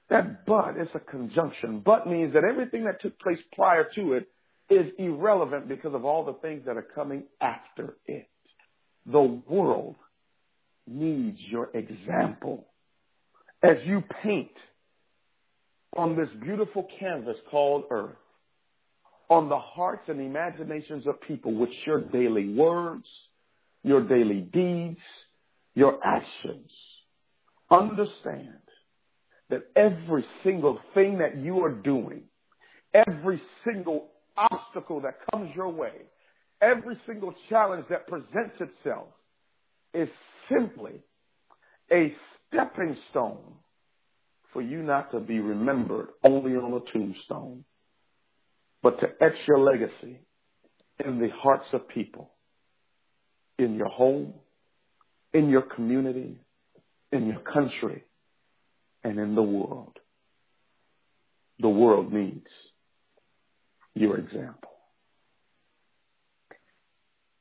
that 0.08 0.46
but 0.46 0.76
is 0.78 0.88
a 0.94 1.00
conjunction. 1.00 1.82
But 1.84 2.06
means 2.06 2.32
that 2.34 2.44
everything 2.44 2.84
that 2.84 3.00
took 3.00 3.18
place 3.18 3.40
prior 3.56 3.88
to 3.96 4.12
it 4.12 4.28
is 4.68 4.92
irrelevant 4.98 5.68
because 5.68 5.94
of 5.94 6.04
all 6.04 6.24
the 6.24 6.34
things 6.34 6.62
that 6.66 6.76
are 6.76 6.86
coming 6.94 7.24
after 7.40 7.96
it. 8.06 8.28
The 9.06 9.40
world 9.48 9.96
needs 10.86 11.38
your 11.48 11.70
example. 11.74 12.66
As 13.62 13.76
you 13.84 14.02
paint 14.22 14.50
on 15.96 16.16
this 16.16 16.28
beautiful 16.42 16.88
canvas 16.98 17.36
called 17.50 17.84
earth, 17.90 18.16
on 19.28 19.48
the 19.48 19.58
hearts 19.58 20.04
and 20.08 20.20
imaginations 20.20 21.06
of 21.06 21.20
people 21.22 21.54
with 21.54 21.70
your 21.84 22.00
daily 22.00 22.54
words, 22.54 23.06
your 23.82 24.06
daily 24.06 24.40
deeds, 24.40 25.00
your 25.74 25.98
actions, 26.04 26.70
understand 27.70 28.58
that 29.50 29.66
every 29.74 30.24
single 30.44 30.80
thing 30.94 31.18
that 31.18 31.36
you 31.36 31.64
are 31.64 31.72
doing, 31.72 32.22
every 32.94 33.40
single 33.64 34.08
obstacle 34.36 35.00
that 35.00 35.18
comes 35.30 35.50
your 35.54 35.68
way, 35.68 35.92
every 36.60 36.98
single 37.06 37.34
challenge 37.48 37.86
that 37.90 38.06
presents 38.06 38.56
itself 38.60 39.08
is 39.94 40.08
simply 40.50 40.94
a 41.90 42.14
stepping 42.48 42.96
stone 43.10 43.54
for 44.52 44.62
you 44.62 44.82
not 44.82 45.10
to 45.12 45.20
be 45.20 45.40
remembered 45.40 46.08
only 46.24 46.56
on 46.56 46.72
a 46.72 46.92
tombstone, 46.92 47.64
but 48.82 48.98
to 49.00 49.08
etch 49.20 49.36
your 49.46 49.58
legacy 49.58 50.20
in 51.04 51.18
the 51.18 51.28
hearts 51.28 51.66
of 51.72 51.88
people, 51.88 52.30
in 53.58 53.74
your 53.74 53.88
home, 53.88 54.32
in 55.34 55.50
your 55.50 55.62
community, 55.62 56.40
in 57.12 57.26
your 57.26 57.40
country, 57.40 58.02
and 59.04 59.18
in 59.18 59.34
the 59.34 59.42
world. 59.42 59.98
The 61.58 61.68
world 61.68 62.12
needs 62.12 62.48
your 63.96 64.18
example. 64.18 64.70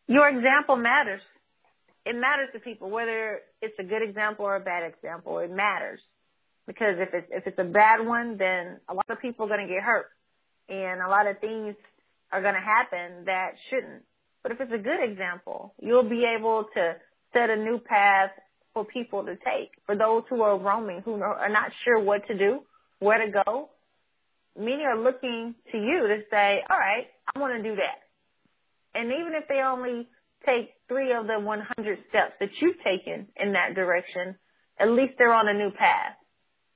Your 0.07 0.29
example 0.29 0.77
matters. 0.77 1.21
It 2.05 2.15
matters 2.15 2.49
to 2.53 2.59
people, 2.59 2.89
whether 2.89 3.39
it's 3.61 3.77
a 3.79 3.83
good 3.83 4.01
example 4.01 4.45
or 4.45 4.55
a 4.55 4.59
bad 4.59 4.83
example. 4.83 5.39
It 5.39 5.51
matters 5.51 5.99
because 6.65 6.95
if 6.99 7.13
it's 7.13 7.27
if 7.31 7.47
it's 7.47 7.59
a 7.59 7.63
bad 7.63 8.05
one, 8.05 8.37
then 8.37 8.79
a 8.87 8.93
lot 8.93 9.09
of 9.09 9.19
people 9.19 9.45
are 9.45 9.49
going 9.49 9.67
to 9.67 9.73
get 9.73 9.83
hurt, 9.83 10.07
and 10.69 11.01
a 11.01 11.09
lot 11.09 11.27
of 11.27 11.39
things 11.39 11.75
are 12.31 12.41
going 12.41 12.53
to 12.53 12.61
happen 12.61 13.25
that 13.25 13.53
shouldn't. 13.69 14.03
But 14.43 14.51
if 14.51 14.61
it's 14.61 14.71
a 14.71 14.77
good 14.77 15.03
example, 15.03 15.73
you'll 15.81 16.07
be 16.07 16.23
able 16.23 16.67
to 16.75 16.95
set 17.33 17.49
a 17.49 17.55
new 17.55 17.79
path 17.79 18.29
for 18.73 18.85
people 18.85 19.25
to 19.25 19.35
take. 19.35 19.71
For 19.87 19.95
those 19.95 20.23
who 20.29 20.43
are 20.43 20.57
roaming, 20.57 21.01
who 21.01 21.15
are 21.21 21.49
not 21.49 21.71
sure 21.83 21.99
what 21.99 22.27
to 22.27 22.37
do, 22.37 22.61
where 22.99 23.25
to 23.25 23.43
go, 23.45 23.69
many 24.57 24.83
are 24.83 24.97
looking 24.97 25.55
to 25.71 25.77
you 25.77 26.07
to 26.07 26.23
say, 26.31 26.63
all 26.69 26.77
right, 26.77 27.07
I 27.33 27.39
want 27.39 27.55
to 27.55 27.63
do 27.63 27.75
that. 27.75 28.99
And 28.99 29.11
even 29.11 29.33
if 29.35 29.47
they 29.47 29.61
only 29.61 30.07
take 30.45 30.71
three 30.87 31.13
of 31.13 31.27
the 31.27 31.39
100 31.39 31.99
steps 32.09 32.33
that 32.39 32.49
you've 32.59 32.81
taken 32.83 33.27
in 33.35 33.53
that 33.53 33.75
direction, 33.75 34.35
at 34.79 34.89
least 34.89 35.13
they're 35.17 35.33
on 35.33 35.47
a 35.47 35.53
new 35.53 35.71
path. 35.71 36.13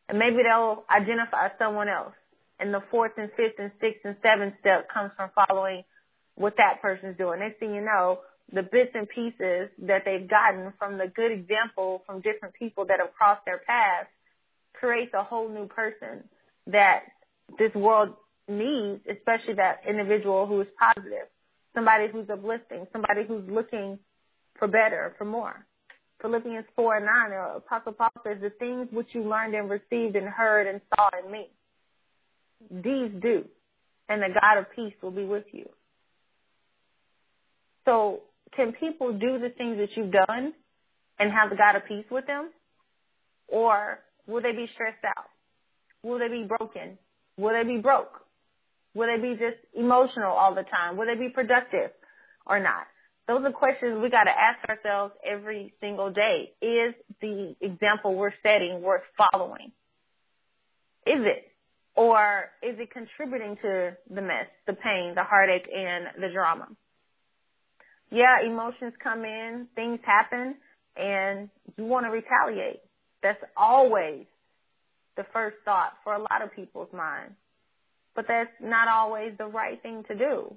And 0.08 0.18
maybe 0.20 0.38
they'll 0.44 0.84
identify 0.90 1.50
someone 1.58 1.88
else. 1.88 2.14
And 2.60 2.74
the 2.74 2.84
fourth 2.92 3.14
and 3.18 3.30
fifth 3.38 3.60
and 3.60 3.72
sixth 3.80 4.02
and 4.04 4.18
seventh 4.22 4.56
step 4.60 4.90
comes 4.92 5.12
from 5.16 5.30
following 5.34 5.84
what 6.36 6.56
that 6.58 6.82
person's 6.82 7.18
doing. 7.18 7.40
Next 7.40 7.60
thing 7.60 7.74
you 7.74 7.82
know, 7.82 8.20
the 8.52 8.64
bits 8.64 8.92
and 8.96 9.08
pieces 9.08 9.70
that 9.84 10.04
they've 10.06 10.28
gotten 10.28 10.74
from 10.78 10.98
the 10.98 11.08
good 11.08 11.32
example 11.32 12.04
from 12.06 12.22
different 12.22 12.56
people 12.56 12.86
that 12.86 13.00
have 13.00 13.14
crossed 13.14 13.46
their 13.46 13.60
path 13.60 14.08
creates 14.74 15.14
a 15.14 15.24
whole 15.24 15.50
new 15.50 15.68
person 15.68 16.24
that 16.68 17.04
this 17.58 17.74
world 17.74 18.13
needs, 18.48 19.01
especially 19.10 19.56
that 19.56 19.82
individual 19.88 20.46
who 20.46 20.62
is 20.62 20.68
positive, 20.79 21.27
somebody 21.74 22.08
who's 22.12 22.29
uplifting, 22.29 22.88
somebody 22.91 23.24
who's 23.25 23.48
looking 23.50 24.00
for 24.58 24.68
better, 24.68 25.15
for 25.18 25.25
more. 25.25 25.65
Philippians 26.22 26.65
4 26.75 26.98
and 26.98 27.06
9, 27.06 27.32
uh, 27.32 27.58
Apostle 27.58 27.94
Paul 27.94 28.12
says, 28.25 28.38
the 28.41 28.50
things 28.50 28.88
which 28.91 29.08
you 29.13 29.24
learned 29.24 29.53
and 29.56 29.70
received 29.70 30.15
and 30.15 30.27
heard 30.27 30.68
and 30.68 30.82
saw 30.94 31.10
in 31.24 31.32
me, 31.32 31.48
these 32.70 33.12
do, 33.22 33.46
and 34.10 34.22
the 34.22 34.27
God 34.27 34.58
of 34.58 34.65
peace 34.75 34.94
will 35.01 35.12
be 35.12 35.24
with 35.24 35.46
you. 35.53 35.70
So 37.86 38.22
can 38.56 38.74
people 38.74 39.13
do 39.13 39.39
the 39.39 39.50
things 39.50 39.77
that 39.77 39.96
you've 39.96 40.12
done 40.12 40.53
and 41.18 41.32
have 41.32 41.50
the 41.50 41.56
God 41.56 41.75
of 41.75 41.86
peace 41.86 42.06
with 42.12 42.27
them? 42.27 42.50
Or 43.48 44.00
will 44.27 44.41
they 44.41 44.51
be 44.51 44.70
stressed 44.74 45.03
out? 45.06 45.25
Will 46.03 46.19
they 46.19 46.28
be 46.28 46.43
broken? 46.43 46.97
Will 47.39 47.54
they 47.54 47.63
be 47.63 47.82
broke? 47.82 48.21
Will 48.93 49.08
they 49.08 49.21
be 49.21 49.36
just 49.36 49.58
emotional 49.73 50.32
all 50.32 50.56
the 50.56 50.63
time? 50.63 50.97
Will 50.97 51.06
they 51.06 51.15
be 51.15 51.30
productive 51.30 51.91
or 52.45 52.60
not? 52.60 52.88
Those 53.28 53.45
are 53.45 53.52
questions 53.52 54.02
we 54.02 54.10
got 54.10 54.23
to 54.23 54.32
ask 54.32 54.67
ourselves 54.67 55.13
every 55.23 55.73
single 55.80 56.12
day. 56.12 56.52
Is 56.62 56.95
the 57.21 57.56
example 57.62 58.15
we're 58.15 58.34
setting 58.41 58.82
worth 58.82 59.04
following? 59.17 59.71
Is 61.06 61.21
it? 61.21 61.45
Or 61.95 62.49
is 62.63 62.75
it 62.80 62.91
contributing 62.91 63.58
to 63.62 63.97
the 64.10 64.21
mess, 64.21 64.47
the 64.65 64.73
pain, 64.73 65.13
the 65.15 65.23
heartache, 65.23 65.67
and 65.73 66.06
the 66.19 66.30
drama? 66.30 66.67
yeah, 68.12 68.41
emotions 68.43 68.93
come 69.02 69.23
in, 69.25 69.67
things 69.75 69.99
happen, 70.04 70.56
and 70.95 71.49
you 71.78 71.86
want 71.86 72.06
to 72.06 72.12
retaliate. 72.12 72.80
That's 73.21 73.41
always 73.56 74.25
the 75.19 75.25
first 75.34 75.58
thought 75.65 75.93
for 76.05 76.13
a 76.13 76.19
lot 76.19 76.41
of 76.41 76.55
people's 76.55 76.93
minds. 76.93 77.34
But 78.15 78.25
that's 78.29 78.51
not 78.62 78.88
always 78.88 79.34
the 79.38 79.47
right 79.47 79.82
thing 79.82 80.03
to 80.08 80.15
do. 80.15 80.55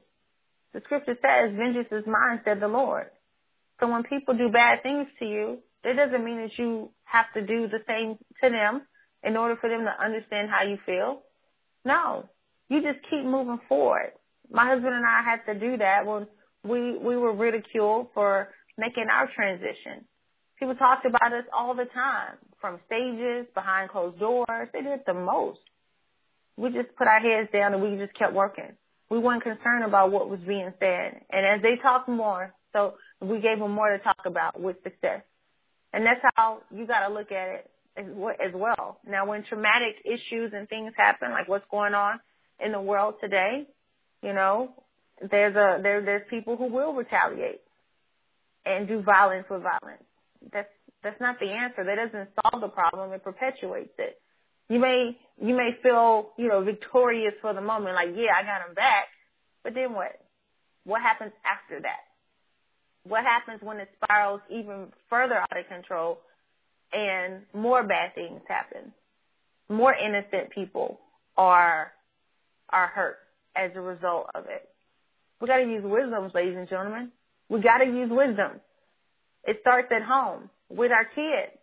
The 0.72 0.80
scripture 0.84 1.18
says, 1.20 1.52
vengeance 1.56 1.88
is 1.90 2.06
mine, 2.06 2.40
said 2.44 2.60
the 2.60 2.68
Lord. 2.68 3.06
So 3.80 3.90
when 3.90 4.04
people 4.04 4.38
do 4.38 4.48
bad 4.48 4.84
things 4.84 5.08
to 5.18 5.26
you, 5.26 5.58
it 5.82 5.94
doesn't 5.94 6.24
mean 6.24 6.36
that 6.42 6.56
you 6.58 6.90
have 7.02 7.26
to 7.34 7.44
do 7.44 7.66
the 7.66 7.80
same 7.88 8.18
to 8.42 8.50
them 8.50 8.82
in 9.24 9.36
order 9.36 9.56
for 9.56 9.68
them 9.68 9.82
to 9.82 10.04
understand 10.04 10.48
how 10.48 10.62
you 10.62 10.78
feel. 10.86 11.22
No, 11.84 12.28
you 12.68 12.80
just 12.82 13.00
keep 13.10 13.24
moving 13.24 13.58
forward. 13.68 14.12
My 14.48 14.66
husband 14.66 14.94
and 14.94 15.04
I 15.04 15.22
had 15.22 15.44
to 15.52 15.58
do 15.58 15.76
that 15.78 16.06
when 16.06 16.28
we 16.62 16.96
we 16.96 17.16
were 17.16 17.34
ridiculed 17.34 18.08
for 18.14 18.50
making 18.78 19.06
our 19.12 19.28
transition. 19.34 20.04
People 20.58 20.76
talked 20.76 21.04
about 21.06 21.32
us 21.32 21.44
all 21.52 21.74
the 21.74 21.86
time, 21.86 22.36
from 22.62 22.80
stages, 22.86 23.46
behind 23.54 23.90
closed 23.90 24.18
doors. 24.18 24.68
They 24.72 24.80
did 24.80 25.00
the 25.06 25.12
most. 25.12 25.60
We 26.56 26.70
just 26.70 26.96
put 26.96 27.06
our 27.06 27.20
heads 27.20 27.50
down 27.52 27.74
and 27.74 27.82
we 27.82 27.98
just 27.98 28.14
kept 28.14 28.32
working. 28.32 28.72
We 29.10 29.18
weren't 29.18 29.42
concerned 29.42 29.84
about 29.84 30.10
what 30.10 30.30
was 30.30 30.40
being 30.40 30.72
said. 30.80 31.20
And 31.30 31.44
as 31.44 31.60
they 31.60 31.76
talked 31.76 32.08
more, 32.08 32.54
so 32.72 32.94
we 33.20 33.40
gave 33.40 33.58
them 33.58 33.72
more 33.72 33.90
to 33.90 33.98
talk 33.98 34.20
about 34.24 34.58
with 34.58 34.82
success. 34.82 35.20
And 35.92 36.06
that's 36.06 36.20
how 36.36 36.62
you 36.74 36.86
got 36.86 37.06
to 37.06 37.12
look 37.12 37.30
at 37.30 37.48
it 37.48 37.70
as 37.96 38.54
well. 38.54 38.98
Now, 39.06 39.26
when 39.26 39.44
traumatic 39.44 39.96
issues 40.04 40.52
and 40.54 40.66
things 40.68 40.92
happen, 40.96 41.30
like 41.30 41.48
what's 41.48 41.66
going 41.70 41.92
on 41.94 42.20
in 42.58 42.72
the 42.72 42.80
world 42.80 43.16
today, 43.20 43.66
you 44.22 44.32
know, 44.32 44.72
there's 45.30 45.54
a 45.54 45.80
there 45.82 46.00
there's 46.00 46.26
people 46.30 46.56
who 46.56 46.66
will 46.66 46.94
retaliate 46.94 47.60
and 48.64 48.88
do 48.88 49.02
violence 49.02 49.46
with 49.50 49.62
violence. 49.62 50.04
That's 50.52 50.68
that's 51.02 51.20
not 51.20 51.38
the 51.40 51.50
answer. 51.50 51.84
That 51.84 51.96
doesn't 51.96 52.30
solve 52.42 52.60
the 52.60 52.68
problem. 52.68 53.12
It 53.12 53.24
perpetuates 53.24 53.92
it. 53.98 54.20
You 54.68 54.78
may 54.78 55.18
you 55.40 55.54
may 55.54 55.76
feel 55.82 56.30
you 56.38 56.48
know 56.48 56.62
victorious 56.62 57.34
for 57.40 57.52
the 57.52 57.60
moment, 57.60 57.94
like 57.94 58.10
yeah 58.14 58.32
I 58.36 58.42
got 58.42 58.68
him 58.68 58.74
back, 58.74 59.06
but 59.64 59.74
then 59.74 59.92
what? 59.92 60.12
What 60.84 61.02
happens 61.02 61.32
after 61.44 61.80
that? 61.80 62.00
What 63.04 63.24
happens 63.24 63.60
when 63.62 63.78
it 63.78 63.88
spirals 64.02 64.40
even 64.48 64.92
further 65.10 65.36
out 65.36 65.56
of 65.56 65.66
control 65.68 66.20
and 66.92 67.42
more 67.52 67.82
bad 67.82 68.14
things 68.14 68.40
happen? 68.48 68.92
More 69.68 69.94
innocent 69.94 70.50
people 70.50 71.00
are 71.36 71.92
are 72.70 72.86
hurt 72.86 73.18
as 73.56 73.72
a 73.74 73.80
result 73.80 74.30
of 74.34 74.46
it. 74.46 74.68
We 75.40 75.48
got 75.48 75.58
to 75.58 75.64
use 75.64 75.82
wisdom, 75.84 76.30
ladies 76.32 76.56
and 76.56 76.68
gentlemen. 76.68 77.10
We 77.48 77.60
got 77.60 77.78
to 77.78 77.86
use 77.86 78.10
wisdom. 78.10 78.60
It 79.44 79.58
starts 79.60 79.88
at 79.90 80.02
home 80.02 80.48
with 80.76 80.92
our 80.92 81.04
kids. 81.04 81.58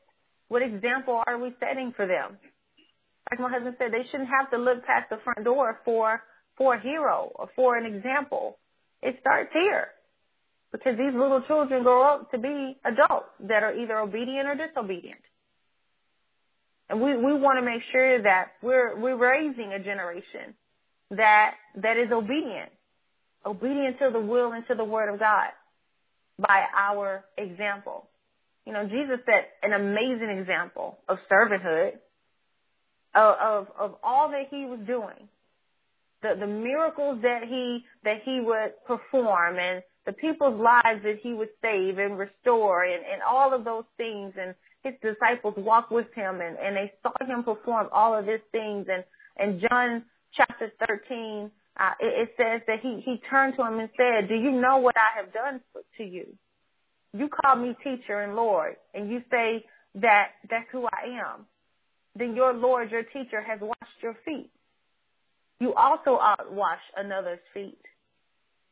What 0.47 0.61
example 0.61 1.23
are 1.25 1.37
we 1.37 1.53
setting 1.59 1.93
for 1.95 2.07
them? 2.07 2.37
Like 3.29 3.39
my 3.39 3.49
husband 3.49 3.75
said, 3.77 3.91
they 3.91 4.05
shouldn't 4.09 4.29
have 4.29 4.49
to 4.51 4.57
look 4.57 4.85
past 4.85 5.09
the 5.09 5.17
front 5.23 5.43
door 5.43 5.79
for 5.85 6.21
for 6.57 6.75
a 6.75 6.81
hero 6.81 7.31
or 7.35 7.49
for 7.55 7.77
an 7.77 7.85
example. 7.85 8.57
It 9.01 9.17
starts 9.21 9.51
here 9.53 9.87
because 10.71 10.97
these 10.97 11.13
little 11.13 11.41
children 11.41 11.83
grow 11.83 12.03
up 12.05 12.31
to 12.31 12.37
be 12.37 12.77
adults 12.83 13.29
that 13.41 13.63
are 13.63 13.73
either 13.73 13.97
obedient 13.97 14.47
or 14.47 14.55
disobedient. 14.55 15.21
And 16.89 17.01
we, 17.01 17.15
we 17.15 17.33
want 17.33 17.59
to 17.59 17.65
make 17.65 17.83
sure 17.91 18.21
that 18.23 18.53
we're, 18.61 18.99
we're 18.99 19.15
raising 19.15 19.71
a 19.71 19.79
generation 19.79 20.55
that, 21.11 21.53
that 21.75 21.97
is 21.97 22.11
obedient 22.11 22.71
obedient 23.45 23.99
to 23.99 24.09
the 24.11 24.19
will 24.19 24.51
and 24.51 24.65
to 24.67 24.75
the 24.75 24.83
word 24.83 25.11
of 25.11 25.19
God 25.19 25.49
by 26.37 26.63
our 26.77 27.23
example. 27.37 28.07
You 28.69 28.75
know, 28.75 28.85
Jesus 28.85 29.17
set 29.25 29.49
an 29.63 29.73
amazing 29.73 30.29
example 30.29 30.99
of 31.07 31.17
servanthood, 31.27 31.93
of, 33.15 33.35
of, 33.35 33.67
of 33.79 33.95
all 34.03 34.29
that 34.29 34.49
he 34.51 34.65
was 34.65 34.79
doing, 34.85 35.27
the, 36.21 36.35
the 36.39 36.45
miracles 36.45 37.23
that 37.23 37.45
he, 37.45 37.83
that 38.03 38.21
he 38.21 38.39
would 38.39 38.73
perform 38.85 39.57
and 39.57 39.81
the 40.05 40.13
people's 40.13 40.61
lives 40.61 41.01
that 41.03 41.17
he 41.23 41.33
would 41.33 41.49
save 41.63 41.97
and 41.97 42.19
restore 42.19 42.83
and, 42.83 43.03
and 43.11 43.23
all 43.27 43.55
of 43.55 43.65
those 43.65 43.85
things. 43.97 44.35
And 44.39 44.53
his 44.83 44.93
disciples 45.01 45.55
walked 45.57 45.91
with 45.91 46.13
him 46.13 46.39
and, 46.39 46.55
and 46.59 46.75
they 46.75 46.93
saw 47.01 47.13
him 47.25 47.43
perform 47.43 47.89
all 47.91 48.15
of 48.15 48.27
these 48.27 48.37
things. 48.51 48.85
And, 48.87 49.03
and 49.37 49.65
John 49.67 50.03
chapter 50.31 50.71
13 50.87 51.49
uh, 51.75 51.93
it, 51.99 52.29
it 52.29 52.33
says 52.37 52.61
that 52.67 52.81
he, 52.81 53.01
he 53.03 53.19
turned 53.31 53.55
to 53.55 53.65
him 53.65 53.79
and 53.79 53.89
said, 53.97 54.27
do 54.29 54.35
you 54.35 54.51
know 54.51 54.77
what 54.77 54.95
I 54.95 55.19
have 55.19 55.33
done 55.33 55.59
to 55.97 56.03
you? 56.03 56.27
You 57.13 57.29
call 57.29 57.55
me 57.55 57.75
teacher 57.83 58.21
and 58.21 58.35
Lord, 58.35 58.75
and 58.93 59.09
you 59.09 59.23
say 59.31 59.65
that 59.95 60.29
that's 60.49 60.67
who 60.71 60.85
I 60.85 61.19
am, 61.19 61.45
then 62.15 62.35
your 62.35 62.53
Lord, 62.53 62.91
your 62.91 63.03
teacher 63.03 63.41
has 63.41 63.59
washed 63.59 64.01
your 64.01 64.15
feet. 64.25 64.51
You 65.59 65.73
also 65.73 66.11
ought 66.11 66.51
wash 66.51 66.81
another's 66.95 67.39
feet. 67.53 67.79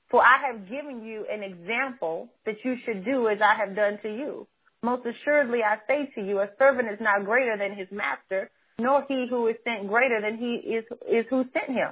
For 0.09 0.21
I 0.21 0.37
have 0.47 0.69
given 0.69 1.03
you 1.03 1.25
an 1.29 1.43
example 1.43 2.29
that 2.45 2.63
you 2.63 2.77
should 2.85 3.03
do 3.03 3.27
as 3.27 3.39
I 3.41 3.55
have 3.55 3.75
done 3.75 3.99
to 4.03 4.09
you. 4.09 4.47
Most 4.83 5.05
assuredly 5.05 5.63
I 5.63 5.77
say 5.87 6.09
to 6.15 6.21
you, 6.21 6.39
a 6.39 6.49
servant 6.57 6.89
is 6.89 6.99
not 7.01 7.25
greater 7.25 7.57
than 7.57 7.73
his 7.73 7.87
master, 7.91 8.49
nor 8.79 9.03
he 9.07 9.27
who 9.27 9.47
is 9.47 9.55
sent 9.63 9.87
greater 9.87 10.21
than 10.21 10.37
he 10.37 10.55
is, 10.55 10.85
is 11.09 11.25
who 11.29 11.45
sent 11.51 11.69
him. 11.69 11.89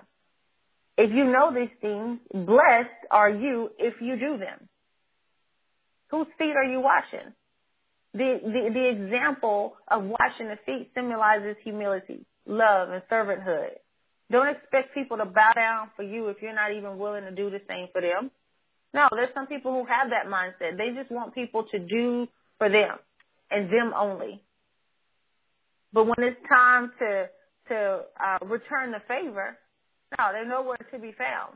If 0.98 1.12
you 1.12 1.26
know 1.26 1.54
these 1.54 1.76
things, 1.82 2.20
blessed 2.34 2.90
are 3.12 3.30
you 3.30 3.72
if 3.78 4.00
you 4.02 4.18
do 4.18 4.38
them. 4.38 4.70
Whose 6.12 6.28
feet 6.38 6.56
are 6.56 6.64
you 6.64 6.80
washing? 6.80 7.34
The, 8.14 8.40
the, 8.44 8.70
the 8.74 8.88
example 8.90 9.76
of 9.88 10.04
washing 10.04 10.48
the 10.48 10.58
feet 10.66 10.92
symbolizes 10.96 11.58
humility, 11.64 12.26
love, 12.46 12.90
and 12.90 13.04
servanthood. 13.12 13.72
Don't 14.32 14.48
expect 14.48 14.94
people 14.94 15.18
to 15.18 15.26
bow 15.26 15.52
down 15.54 15.90
for 15.96 16.04
you 16.04 16.30
if 16.30 16.42
you're 16.42 16.56
not 16.56 16.72
even 16.72 16.98
willing 16.98 17.26
to 17.26 17.32
do 17.32 17.50
the 17.50 17.62
same 17.68 17.88
for 17.92 18.02
them. 18.02 18.32
No, 18.94 19.10
there's 19.12 19.34
some 19.34 19.48
people 19.48 19.74
who 19.74 19.86
have 19.86 20.10
that 20.12 20.28
mindset. 20.28 20.78
They 20.78 20.92
just 20.92 21.12
want 21.12 21.36
people 21.36 21.64
to 21.72 21.80
do 21.80 22.28
for 22.58 22.70
them 22.70 22.98
and 23.52 23.70
them 23.70 23.94
only. 23.96 24.42
But 25.92 26.06
when 26.06 26.28
it's 26.28 26.40
time 26.50 26.92
to 27.00 27.30
to 27.68 28.02
uh, 28.24 28.46
return 28.46 28.92
the 28.92 29.02
favor, 29.08 29.58
no, 30.18 30.32
they're 30.32 30.48
nowhere 30.48 30.78
to 30.92 31.00
be 31.00 31.12
found. 31.14 31.56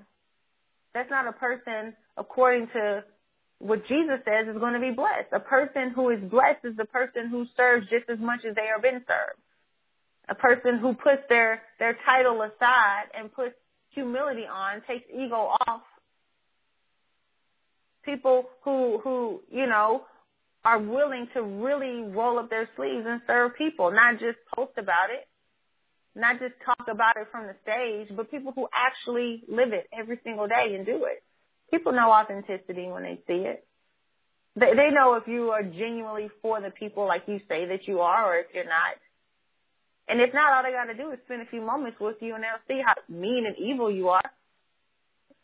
That's 0.93 1.09
not 1.09 1.27
a 1.27 1.33
person, 1.33 1.93
according 2.17 2.67
to 2.69 3.03
what 3.59 3.85
Jesus 3.87 4.19
says, 4.25 4.47
is 4.47 4.57
going 4.57 4.73
to 4.73 4.79
be 4.79 4.91
blessed. 4.91 5.27
A 5.31 5.39
person 5.39 5.91
who 5.91 6.09
is 6.09 6.19
blessed 6.21 6.63
is 6.63 6.75
the 6.77 6.85
person 6.85 7.27
who 7.27 7.45
serves 7.55 7.87
just 7.89 8.09
as 8.09 8.19
much 8.19 8.45
as 8.45 8.55
they 8.55 8.69
are 8.69 8.81
being 8.81 9.03
served. 9.07 9.39
A 10.29 10.35
person 10.35 10.77
who 10.79 10.93
puts 10.93 11.23
their 11.27 11.61
their 11.79 11.97
title 12.05 12.41
aside 12.41 13.05
and 13.17 13.33
puts 13.33 13.55
humility 13.89 14.45
on, 14.45 14.81
takes 14.87 15.05
ego 15.13 15.35
off. 15.35 15.81
People 18.03 18.49
who 18.63 18.99
who 18.99 19.41
you 19.51 19.65
know 19.65 20.05
are 20.63 20.79
willing 20.79 21.27
to 21.33 21.41
really 21.41 22.01
roll 22.01 22.37
up 22.39 22.49
their 22.49 22.69
sleeves 22.75 23.05
and 23.07 23.21
serve 23.27 23.55
people, 23.57 23.91
not 23.91 24.19
just 24.19 24.37
post 24.55 24.73
about 24.77 25.09
it, 25.09 25.27
not 26.15 26.39
just 26.39 26.53
talk 26.65 26.87
about 26.89 27.17
it 27.17 27.27
from 27.31 27.47
the 27.47 27.55
stage, 27.63 28.15
but 28.15 28.29
people 28.29 28.51
who 28.55 28.67
actually 28.73 29.43
live 29.47 29.73
it 29.73 29.87
every 29.97 30.19
single 30.23 30.47
day 30.47 30.75
and 30.75 30.85
do 30.85 31.05
it. 31.05 31.23
People 31.71 31.91
know 31.91 32.11
authenticity 32.11 32.87
when 32.87 33.03
they 33.03 33.19
see 33.27 33.45
it. 33.45 33.65
They, 34.55 34.73
they 34.73 34.89
know 34.89 35.15
if 35.15 35.27
you 35.27 35.51
are 35.51 35.63
genuinely 35.63 36.29
for 36.41 36.59
the 36.61 36.71
people 36.71 37.05
like 37.05 37.23
you 37.27 37.39
say 37.47 37.65
that 37.65 37.87
you 37.87 37.99
are 38.01 38.33
or 38.33 38.37
if 38.37 38.47
you're 38.53 38.65
not. 38.65 38.95
And 40.07 40.19
if 40.21 40.33
not, 40.33 40.51
all 40.51 40.63
they 40.63 40.71
got 40.71 40.85
to 40.85 40.95
do 40.95 41.11
is 41.11 41.19
spend 41.25 41.43
a 41.43 41.45
few 41.45 41.61
moments 41.61 41.99
with 41.99 42.17
you 42.19 42.33
and 42.33 42.43
they'll 42.43 42.67
see 42.67 42.81
how 42.83 42.95
mean 43.07 43.45
and 43.45 43.55
evil 43.57 43.91
you 43.91 44.09
are. 44.09 44.31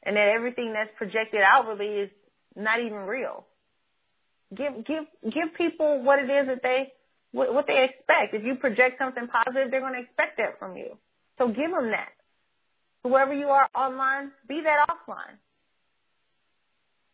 And 0.03 0.17
that 0.17 0.29
everything 0.29 0.73
that's 0.73 0.89
projected 0.97 1.41
outwardly 1.41 1.87
is 1.87 2.09
not 2.55 2.79
even 2.79 2.97
real. 2.97 3.45
Give 4.53 4.85
give 4.85 5.05
give 5.23 5.53
people 5.57 6.03
what 6.03 6.19
it 6.19 6.29
is 6.29 6.47
that 6.47 6.61
they 6.61 6.93
what, 7.31 7.53
what 7.53 7.67
they 7.67 7.83
expect. 7.83 8.33
If 8.33 8.43
you 8.43 8.55
project 8.55 8.97
something 8.99 9.27
positive, 9.27 9.71
they're 9.71 9.81
going 9.81 9.93
to 9.93 9.99
expect 9.99 10.37
that 10.37 10.59
from 10.59 10.77
you. 10.77 10.97
So 11.37 11.47
give 11.47 11.71
them 11.71 11.91
that. 11.91 12.09
Whoever 13.03 13.33
you 13.33 13.47
are 13.47 13.67
online, 13.75 14.31
be 14.47 14.61
that 14.61 14.87
offline. 14.89 15.37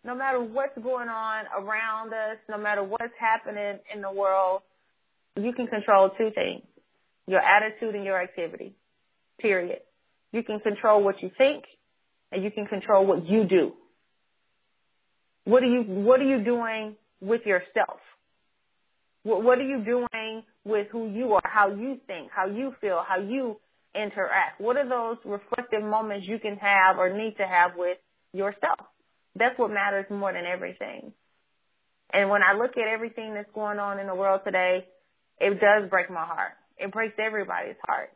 No 0.04 0.16
matter 0.16 0.42
what's 0.42 0.78
going 0.78 1.10
on 1.10 1.46
around 1.58 2.14
us, 2.14 2.38
no 2.50 2.58
matter 2.58 2.84
what's 2.84 3.14
happening 3.20 3.80
in 3.94 4.02
the 4.02 4.12
world, 4.12 4.62
you 5.36 5.54
can 5.54 5.68
control 5.68 6.10
two 6.18 6.32
things. 6.32 6.64
Your 7.28 7.40
attitude 7.40 7.96
and 7.96 8.04
your 8.04 8.20
activity. 8.20 8.74
Period. 9.40 9.80
You 10.32 10.44
can 10.44 10.60
control 10.60 11.04
what 11.04 11.22
you 11.22 11.30
think 11.38 11.66
and 12.32 12.44
you 12.44 12.52
can 12.52 12.66
control 12.66 13.06
what 13.06 13.26
you 13.28 13.44
do. 13.46 13.74
What 15.44 15.64
are 15.64 15.68
you, 15.68 15.84
what 15.84 16.20
are 16.20 16.26
you 16.26 16.44
doing 16.44 16.96
with 17.20 17.46
yourself? 17.46 18.00
What, 19.24 19.44
what 19.44 19.60
are 19.60 19.64
you 19.64 19.84
doing 19.84 20.44
with 20.64 20.88
who 20.92 21.10
you 21.10 21.34
are, 21.34 21.42
how 21.44 21.70
you 21.70 22.00
think, 22.08 22.30
how 22.36 22.48
you 22.48 22.76
feel, 22.82 23.04
how 23.08 23.20
you 23.20 23.60
interact? 23.94 24.60
What 24.60 24.78
are 24.78 24.88
those 24.88 25.18
reflective 25.26 25.84
moments 25.84 26.28
you 26.28 26.40
can 26.40 26.58
have 26.58 26.98
or 26.98 27.16
need 27.16 27.38
to 27.38 27.46
have 27.46 27.76
with 27.76 27.98
yourself? 28.34 28.80
That's 29.36 29.58
what 29.58 29.72
matters 29.72 30.06
more 30.10 30.34
than 30.34 30.46
everything. 30.46 31.14
And 32.14 32.30
when 32.30 32.44
I 32.44 32.54
look 32.54 32.78
at 32.78 32.88
everything 32.88 33.34
that's 33.34 33.52
going 33.54 33.80
on 33.80 34.00
in 34.00 34.08
the 34.08 34.16
world 34.16 34.42
today, 34.46 34.86
it 35.40 35.60
does 35.60 35.90
break 35.90 36.10
my 36.10 36.26
heart. 36.26 36.54
It 36.78 36.92
breaks 36.92 37.16
everybody's 37.18 37.76
heart. 37.88 38.12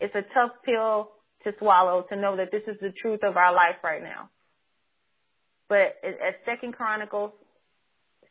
It's 0.00 0.14
a 0.14 0.22
tough 0.22 0.52
pill 0.64 1.10
to 1.44 1.54
swallow 1.58 2.04
to 2.08 2.16
know 2.16 2.36
that 2.36 2.50
this 2.50 2.62
is 2.66 2.76
the 2.80 2.90
truth 2.90 3.20
of 3.22 3.36
our 3.36 3.52
life 3.52 3.76
right 3.84 4.02
now. 4.02 4.30
But 5.68 5.96
as 6.02 6.34
Second 6.44 6.72
Chronicles 6.74 7.32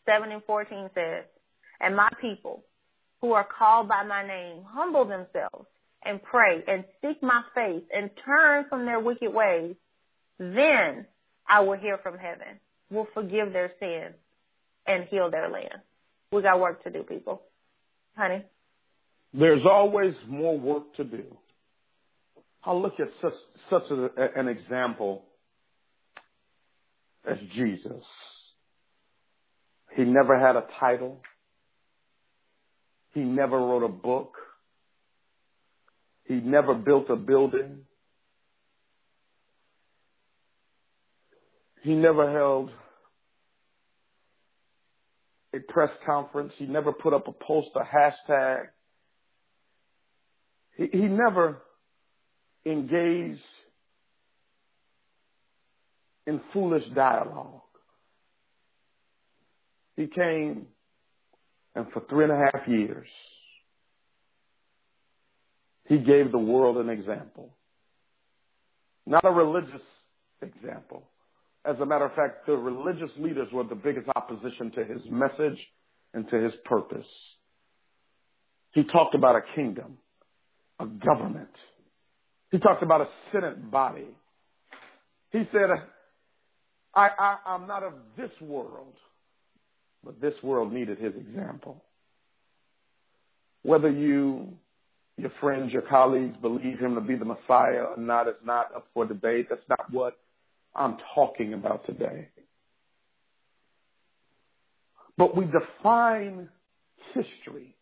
7 0.06 0.32
and 0.32 0.44
14 0.46 0.90
says, 0.96 1.26
And 1.80 1.96
my 1.96 2.10
people 2.20 2.63
who 3.22 3.34
are 3.34 3.48
called 3.48 3.88
by 3.88 4.04
my 4.04 4.26
name 4.26 4.63
humble 4.68 5.06
themselves 5.06 5.68
and 6.04 6.22
pray 6.22 6.63
and 6.68 6.84
seek 7.02 7.22
my 7.22 7.42
face 7.54 7.84
and 7.94 8.10
turn 8.26 8.66
from 8.70 8.86
their 8.86 9.00
wicked 9.00 9.34
ways, 9.34 9.76
then 10.40 11.06
I 11.48 11.62
will 11.62 11.78
hear 11.78 11.98
from 11.98 12.18
heaven, 12.18 12.60
will 12.92 13.08
forgive 13.14 13.54
their 13.54 13.72
sins 13.80 14.16
and 14.86 15.06
heal 15.06 15.30
their 15.30 15.50
land. 15.50 15.82
We 16.32 16.42
got 16.42 16.60
work 16.60 16.84
to 16.84 16.90
do, 16.90 17.04
people. 17.04 17.42
Honey? 18.16 18.44
There's 19.34 19.66
always 19.66 20.16
more 20.28 20.58
work 20.58 20.96
to 20.96 21.04
do. 21.04 21.24
I'll 22.64 22.82
look 22.82 23.00
at 23.00 23.10
such, 23.22 23.34
such 23.70 23.90
a, 23.92 24.40
an 24.40 24.48
example 24.48 25.24
as 27.26 27.38
Jesus. 27.54 28.04
He 29.96 30.04
never 30.04 30.38
had 30.38 30.56
a 30.56 30.66
title. 30.80 31.22
He 33.14 33.22
never 33.22 33.58
wrote 33.58 33.84
a 33.84 33.90
book. 33.90 34.36
He 36.26 36.36
never 36.36 36.74
built 36.74 37.10
a 37.10 37.16
building. 37.16 37.87
He 41.82 41.94
never 41.94 42.32
held 42.32 42.72
a 45.54 45.60
press 45.60 45.92
conference. 46.06 46.54
He 46.58 46.66
never 46.66 46.92
put 46.92 47.13
up 47.13 47.28
a 47.28 47.32
post, 47.32 47.70
a 47.76 47.82
hashtag. 47.82 48.68
He, 50.76 50.90
he 50.92 51.04
never 51.04 51.62
engaged 52.66 53.42
in 56.26 56.42
foolish 56.52 56.84
dialogue. 56.94 57.62
He 59.96 60.08
came 60.08 60.68
and 61.78 61.86
for 61.92 62.02
three 62.10 62.24
and 62.24 62.34
a 62.34 62.38
half 62.38 62.68
years, 62.68 63.08
he 65.86 66.00
gave 66.00 66.32
the 66.32 66.40
world 66.40 66.78
an 66.78 66.90
example. 66.90 67.54
Not 69.06 69.24
a 69.24 69.30
religious 69.30 69.84
example. 70.42 71.04
As 71.67 71.75
a 71.82 71.86
matter 71.86 72.06
of 72.06 72.13
fact, 72.13 72.45
the 72.47 72.56
religious 72.56 73.12
leaders 73.17 73.49
were 73.51 73.65
the 73.65 73.75
biggest 73.75 74.08
opposition 74.15 74.71
to 74.71 74.86
his 74.86 75.01
message 75.12 75.60
and 76.13 76.30
to 76.30 76.39
his 76.39 76.53
purpose. 76.63 77.06
He 78.71 78.86
talked 78.86 79.15
about 79.15 79.36
a 79.36 79.41
kingdom, 79.53 79.97
a 80.80 80.86
government. 80.86 81.49
He 82.51 82.60
talked 82.60 82.84
about 82.84 83.01
a 83.01 83.10
senate 83.34 83.69
body. 83.69 84.08
He 85.32 85.45
said, 85.51 85.69
I, 86.95 87.10
I, 87.19 87.38
I'm 87.45 87.67
not 87.67 87.84
of 87.84 87.93
this 88.15 88.32
world. 88.39 88.93
But 90.06 90.21
this 90.21 90.36
world 90.41 90.71
needed 90.71 90.99
his 90.99 91.15
example. 91.15 91.84
Whether 93.63 93.91
you, 93.91 94.53
your 95.17 95.34
friends, 95.41 95.73
your 95.73 95.82
colleagues 95.82 96.38
believe 96.38 96.80
him 96.80 96.95
to 96.95 97.01
be 97.01 97.15
the 97.15 97.25
Messiah 97.25 97.84
or 97.84 97.97
not 97.97 98.30
is 98.30 98.36
not 98.45 98.73
up 98.73 98.88
for 98.93 99.06
debate. 99.06 99.47
That's 99.49 99.67
not 99.67 99.91
what 99.91 100.17
I'm 100.78 100.98
talking 101.16 101.54
about 101.54 101.86
today. 101.86 102.30
But 105.18 105.36
we 105.36 105.46
define 105.46 106.50
history. 107.13 107.76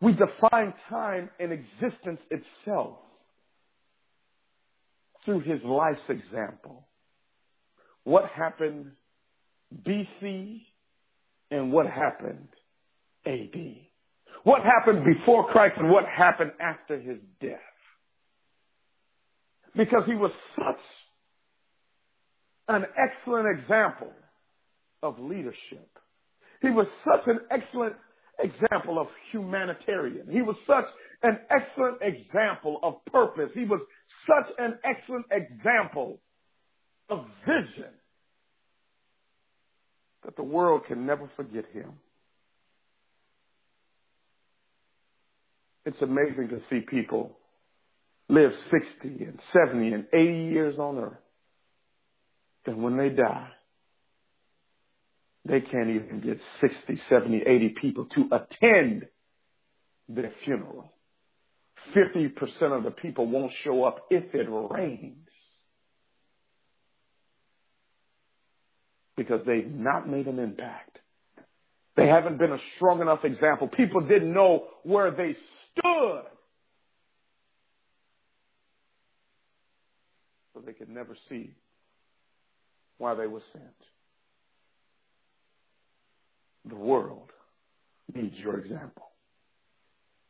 We 0.00 0.12
define 0.12 0.72
time 0.88 1.28
and 1.38 1.52
existence 1.52 2.20
itself 2.30 2.96
through 5.24 5.40
his 5.40 5.62
life's 5.62 6.00
example. 6.08 6.86
What 8.04 8.26
happened 8.30 8.92
BC 9.86 10.62
and 11.50 11.72
what 11.72 11.86
happened 11.86 12.48
AD. 13.26 13.76
What 14.44 14.62
happened 14.62 15.04
before 15.04 15.46
Christ 15.48 15.74
and 15.78 15.90
what 15.90 16.06
happened 16.06 16.52
after 16.60 16.98
his 16.98 17.18
death. 17.40 17.58
Because 19.76 20.04
he 20.06 20.14
was 20.14 20.32
such 20.56 20.80
an 22.68 22.86
excellent 22.96 23.58
example 23.58 24.12
of 25.02 25.18
leadership. 25.18 25.88
He 26.60 26.70
was 26.70 26.86
such 27.04 27.26
an 27.26 27.40
excellent 27.50 27.94
example 28.38 28.98
of 28.98 29.08
humanitarian. 29.30 30.28
He 30.30 30.42
was 30.42 30.56
such 30.66 30.86
an 31.22 31.38
excellent 31.50 31.98
example 32.02 32.78
of 32.82 33.04
purpose. 33.06 33.50
He 33.54 33.64
was 33.64 33.80
such 34.26 34.46
an 34.58 34.78
excellent 34.84 35.26
example 35.30 36.20
of 37.08 37.26
vision 37.46 37.90
that 40.24 40.36
the 40.36 40.42
world 40.42 40.82
can 40.86 41.06
never 41.06 41.30
forget 41.36 41.64
him. 41.72 41.92
It's 45.86 46.02
amazing 46.02 46.48
to 46.48 46.60
see 46.68 46.80
people 46.80 47.37
live 48.28 48.52
60 48.70 49.24
and 49.24 49.38
70 49.52 49.92
and 49.92 50.06
80 50.12 50.32
years 50.52 50.78
on 50.78 50.98
earth. 50.98 51.12
And 52.66 52.82
when 52.82 52.96
they 52.96 53.08
die, 53.08 53.48
they 55.44 55.60
can't 55.62 55.88
even 55.88 56.20
get 56.20 56.38
60, 56.60 57.00
70, 57.08 57.42
80 57.46 57.68
people 57.80 58.06
to 58.14 58.28
attend 58.32 59.06
their 60.08 60.32
funeral. 60.44 60.92
50% 61.96 62.32
of 62.76 62.82
the 62.84 62.90
people 62.90 63.26
won't 63.26 63.52
show 63.64 63.84
up 63.84 64.06
if 64.10 64.34
it 64.34 64.46
rains 64.48 65.28
because 69.16 69.40
they've 69.46 69.70
not 69.70 70.08
made 70.08 70.26
an 70.26 70.38
impact. 70.38 70.98
They 71.96 72.06
haven't 72.06 72.38
been 72.38 72.52
a 72.52 72.58
strong 72.76 73.00
enough 73.00 73.24
example. 73.24 73.66
People 73.68 74.02
didn't 74.02 74.32
know 74.32 74.68
where 74.84 75.10
they 75.10 75.36
stood. 75.72 76.22
So 80.54 80.57
they 80.68 80.74
could 80.74 80.90
never 80.90 81.16
see 81.30 81.54
why 82.98 83.14
they 83.14 83.26
were 83.26 83.40
sent. 83.54 83.64
The 86.66 86.76
world 86.76 87.30
needs 88.14 88.34
your 88.36 88.58
example. 88.58 89.06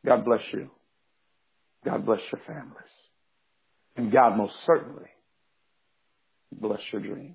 God 0.07 0.25
bless 0.25 0.43
you. 0.53 0.71
God 1.85 2.07
bless 2.07 2.21
your 2.31 2.41
families. 2.47 2.73
And 3.97 4.13
God 4.13 4.37
most 4.37 4.53
certainly 4.65 5.09
bless 6.53 6.79
your 6.93 7.03
dream. 7.03 7.35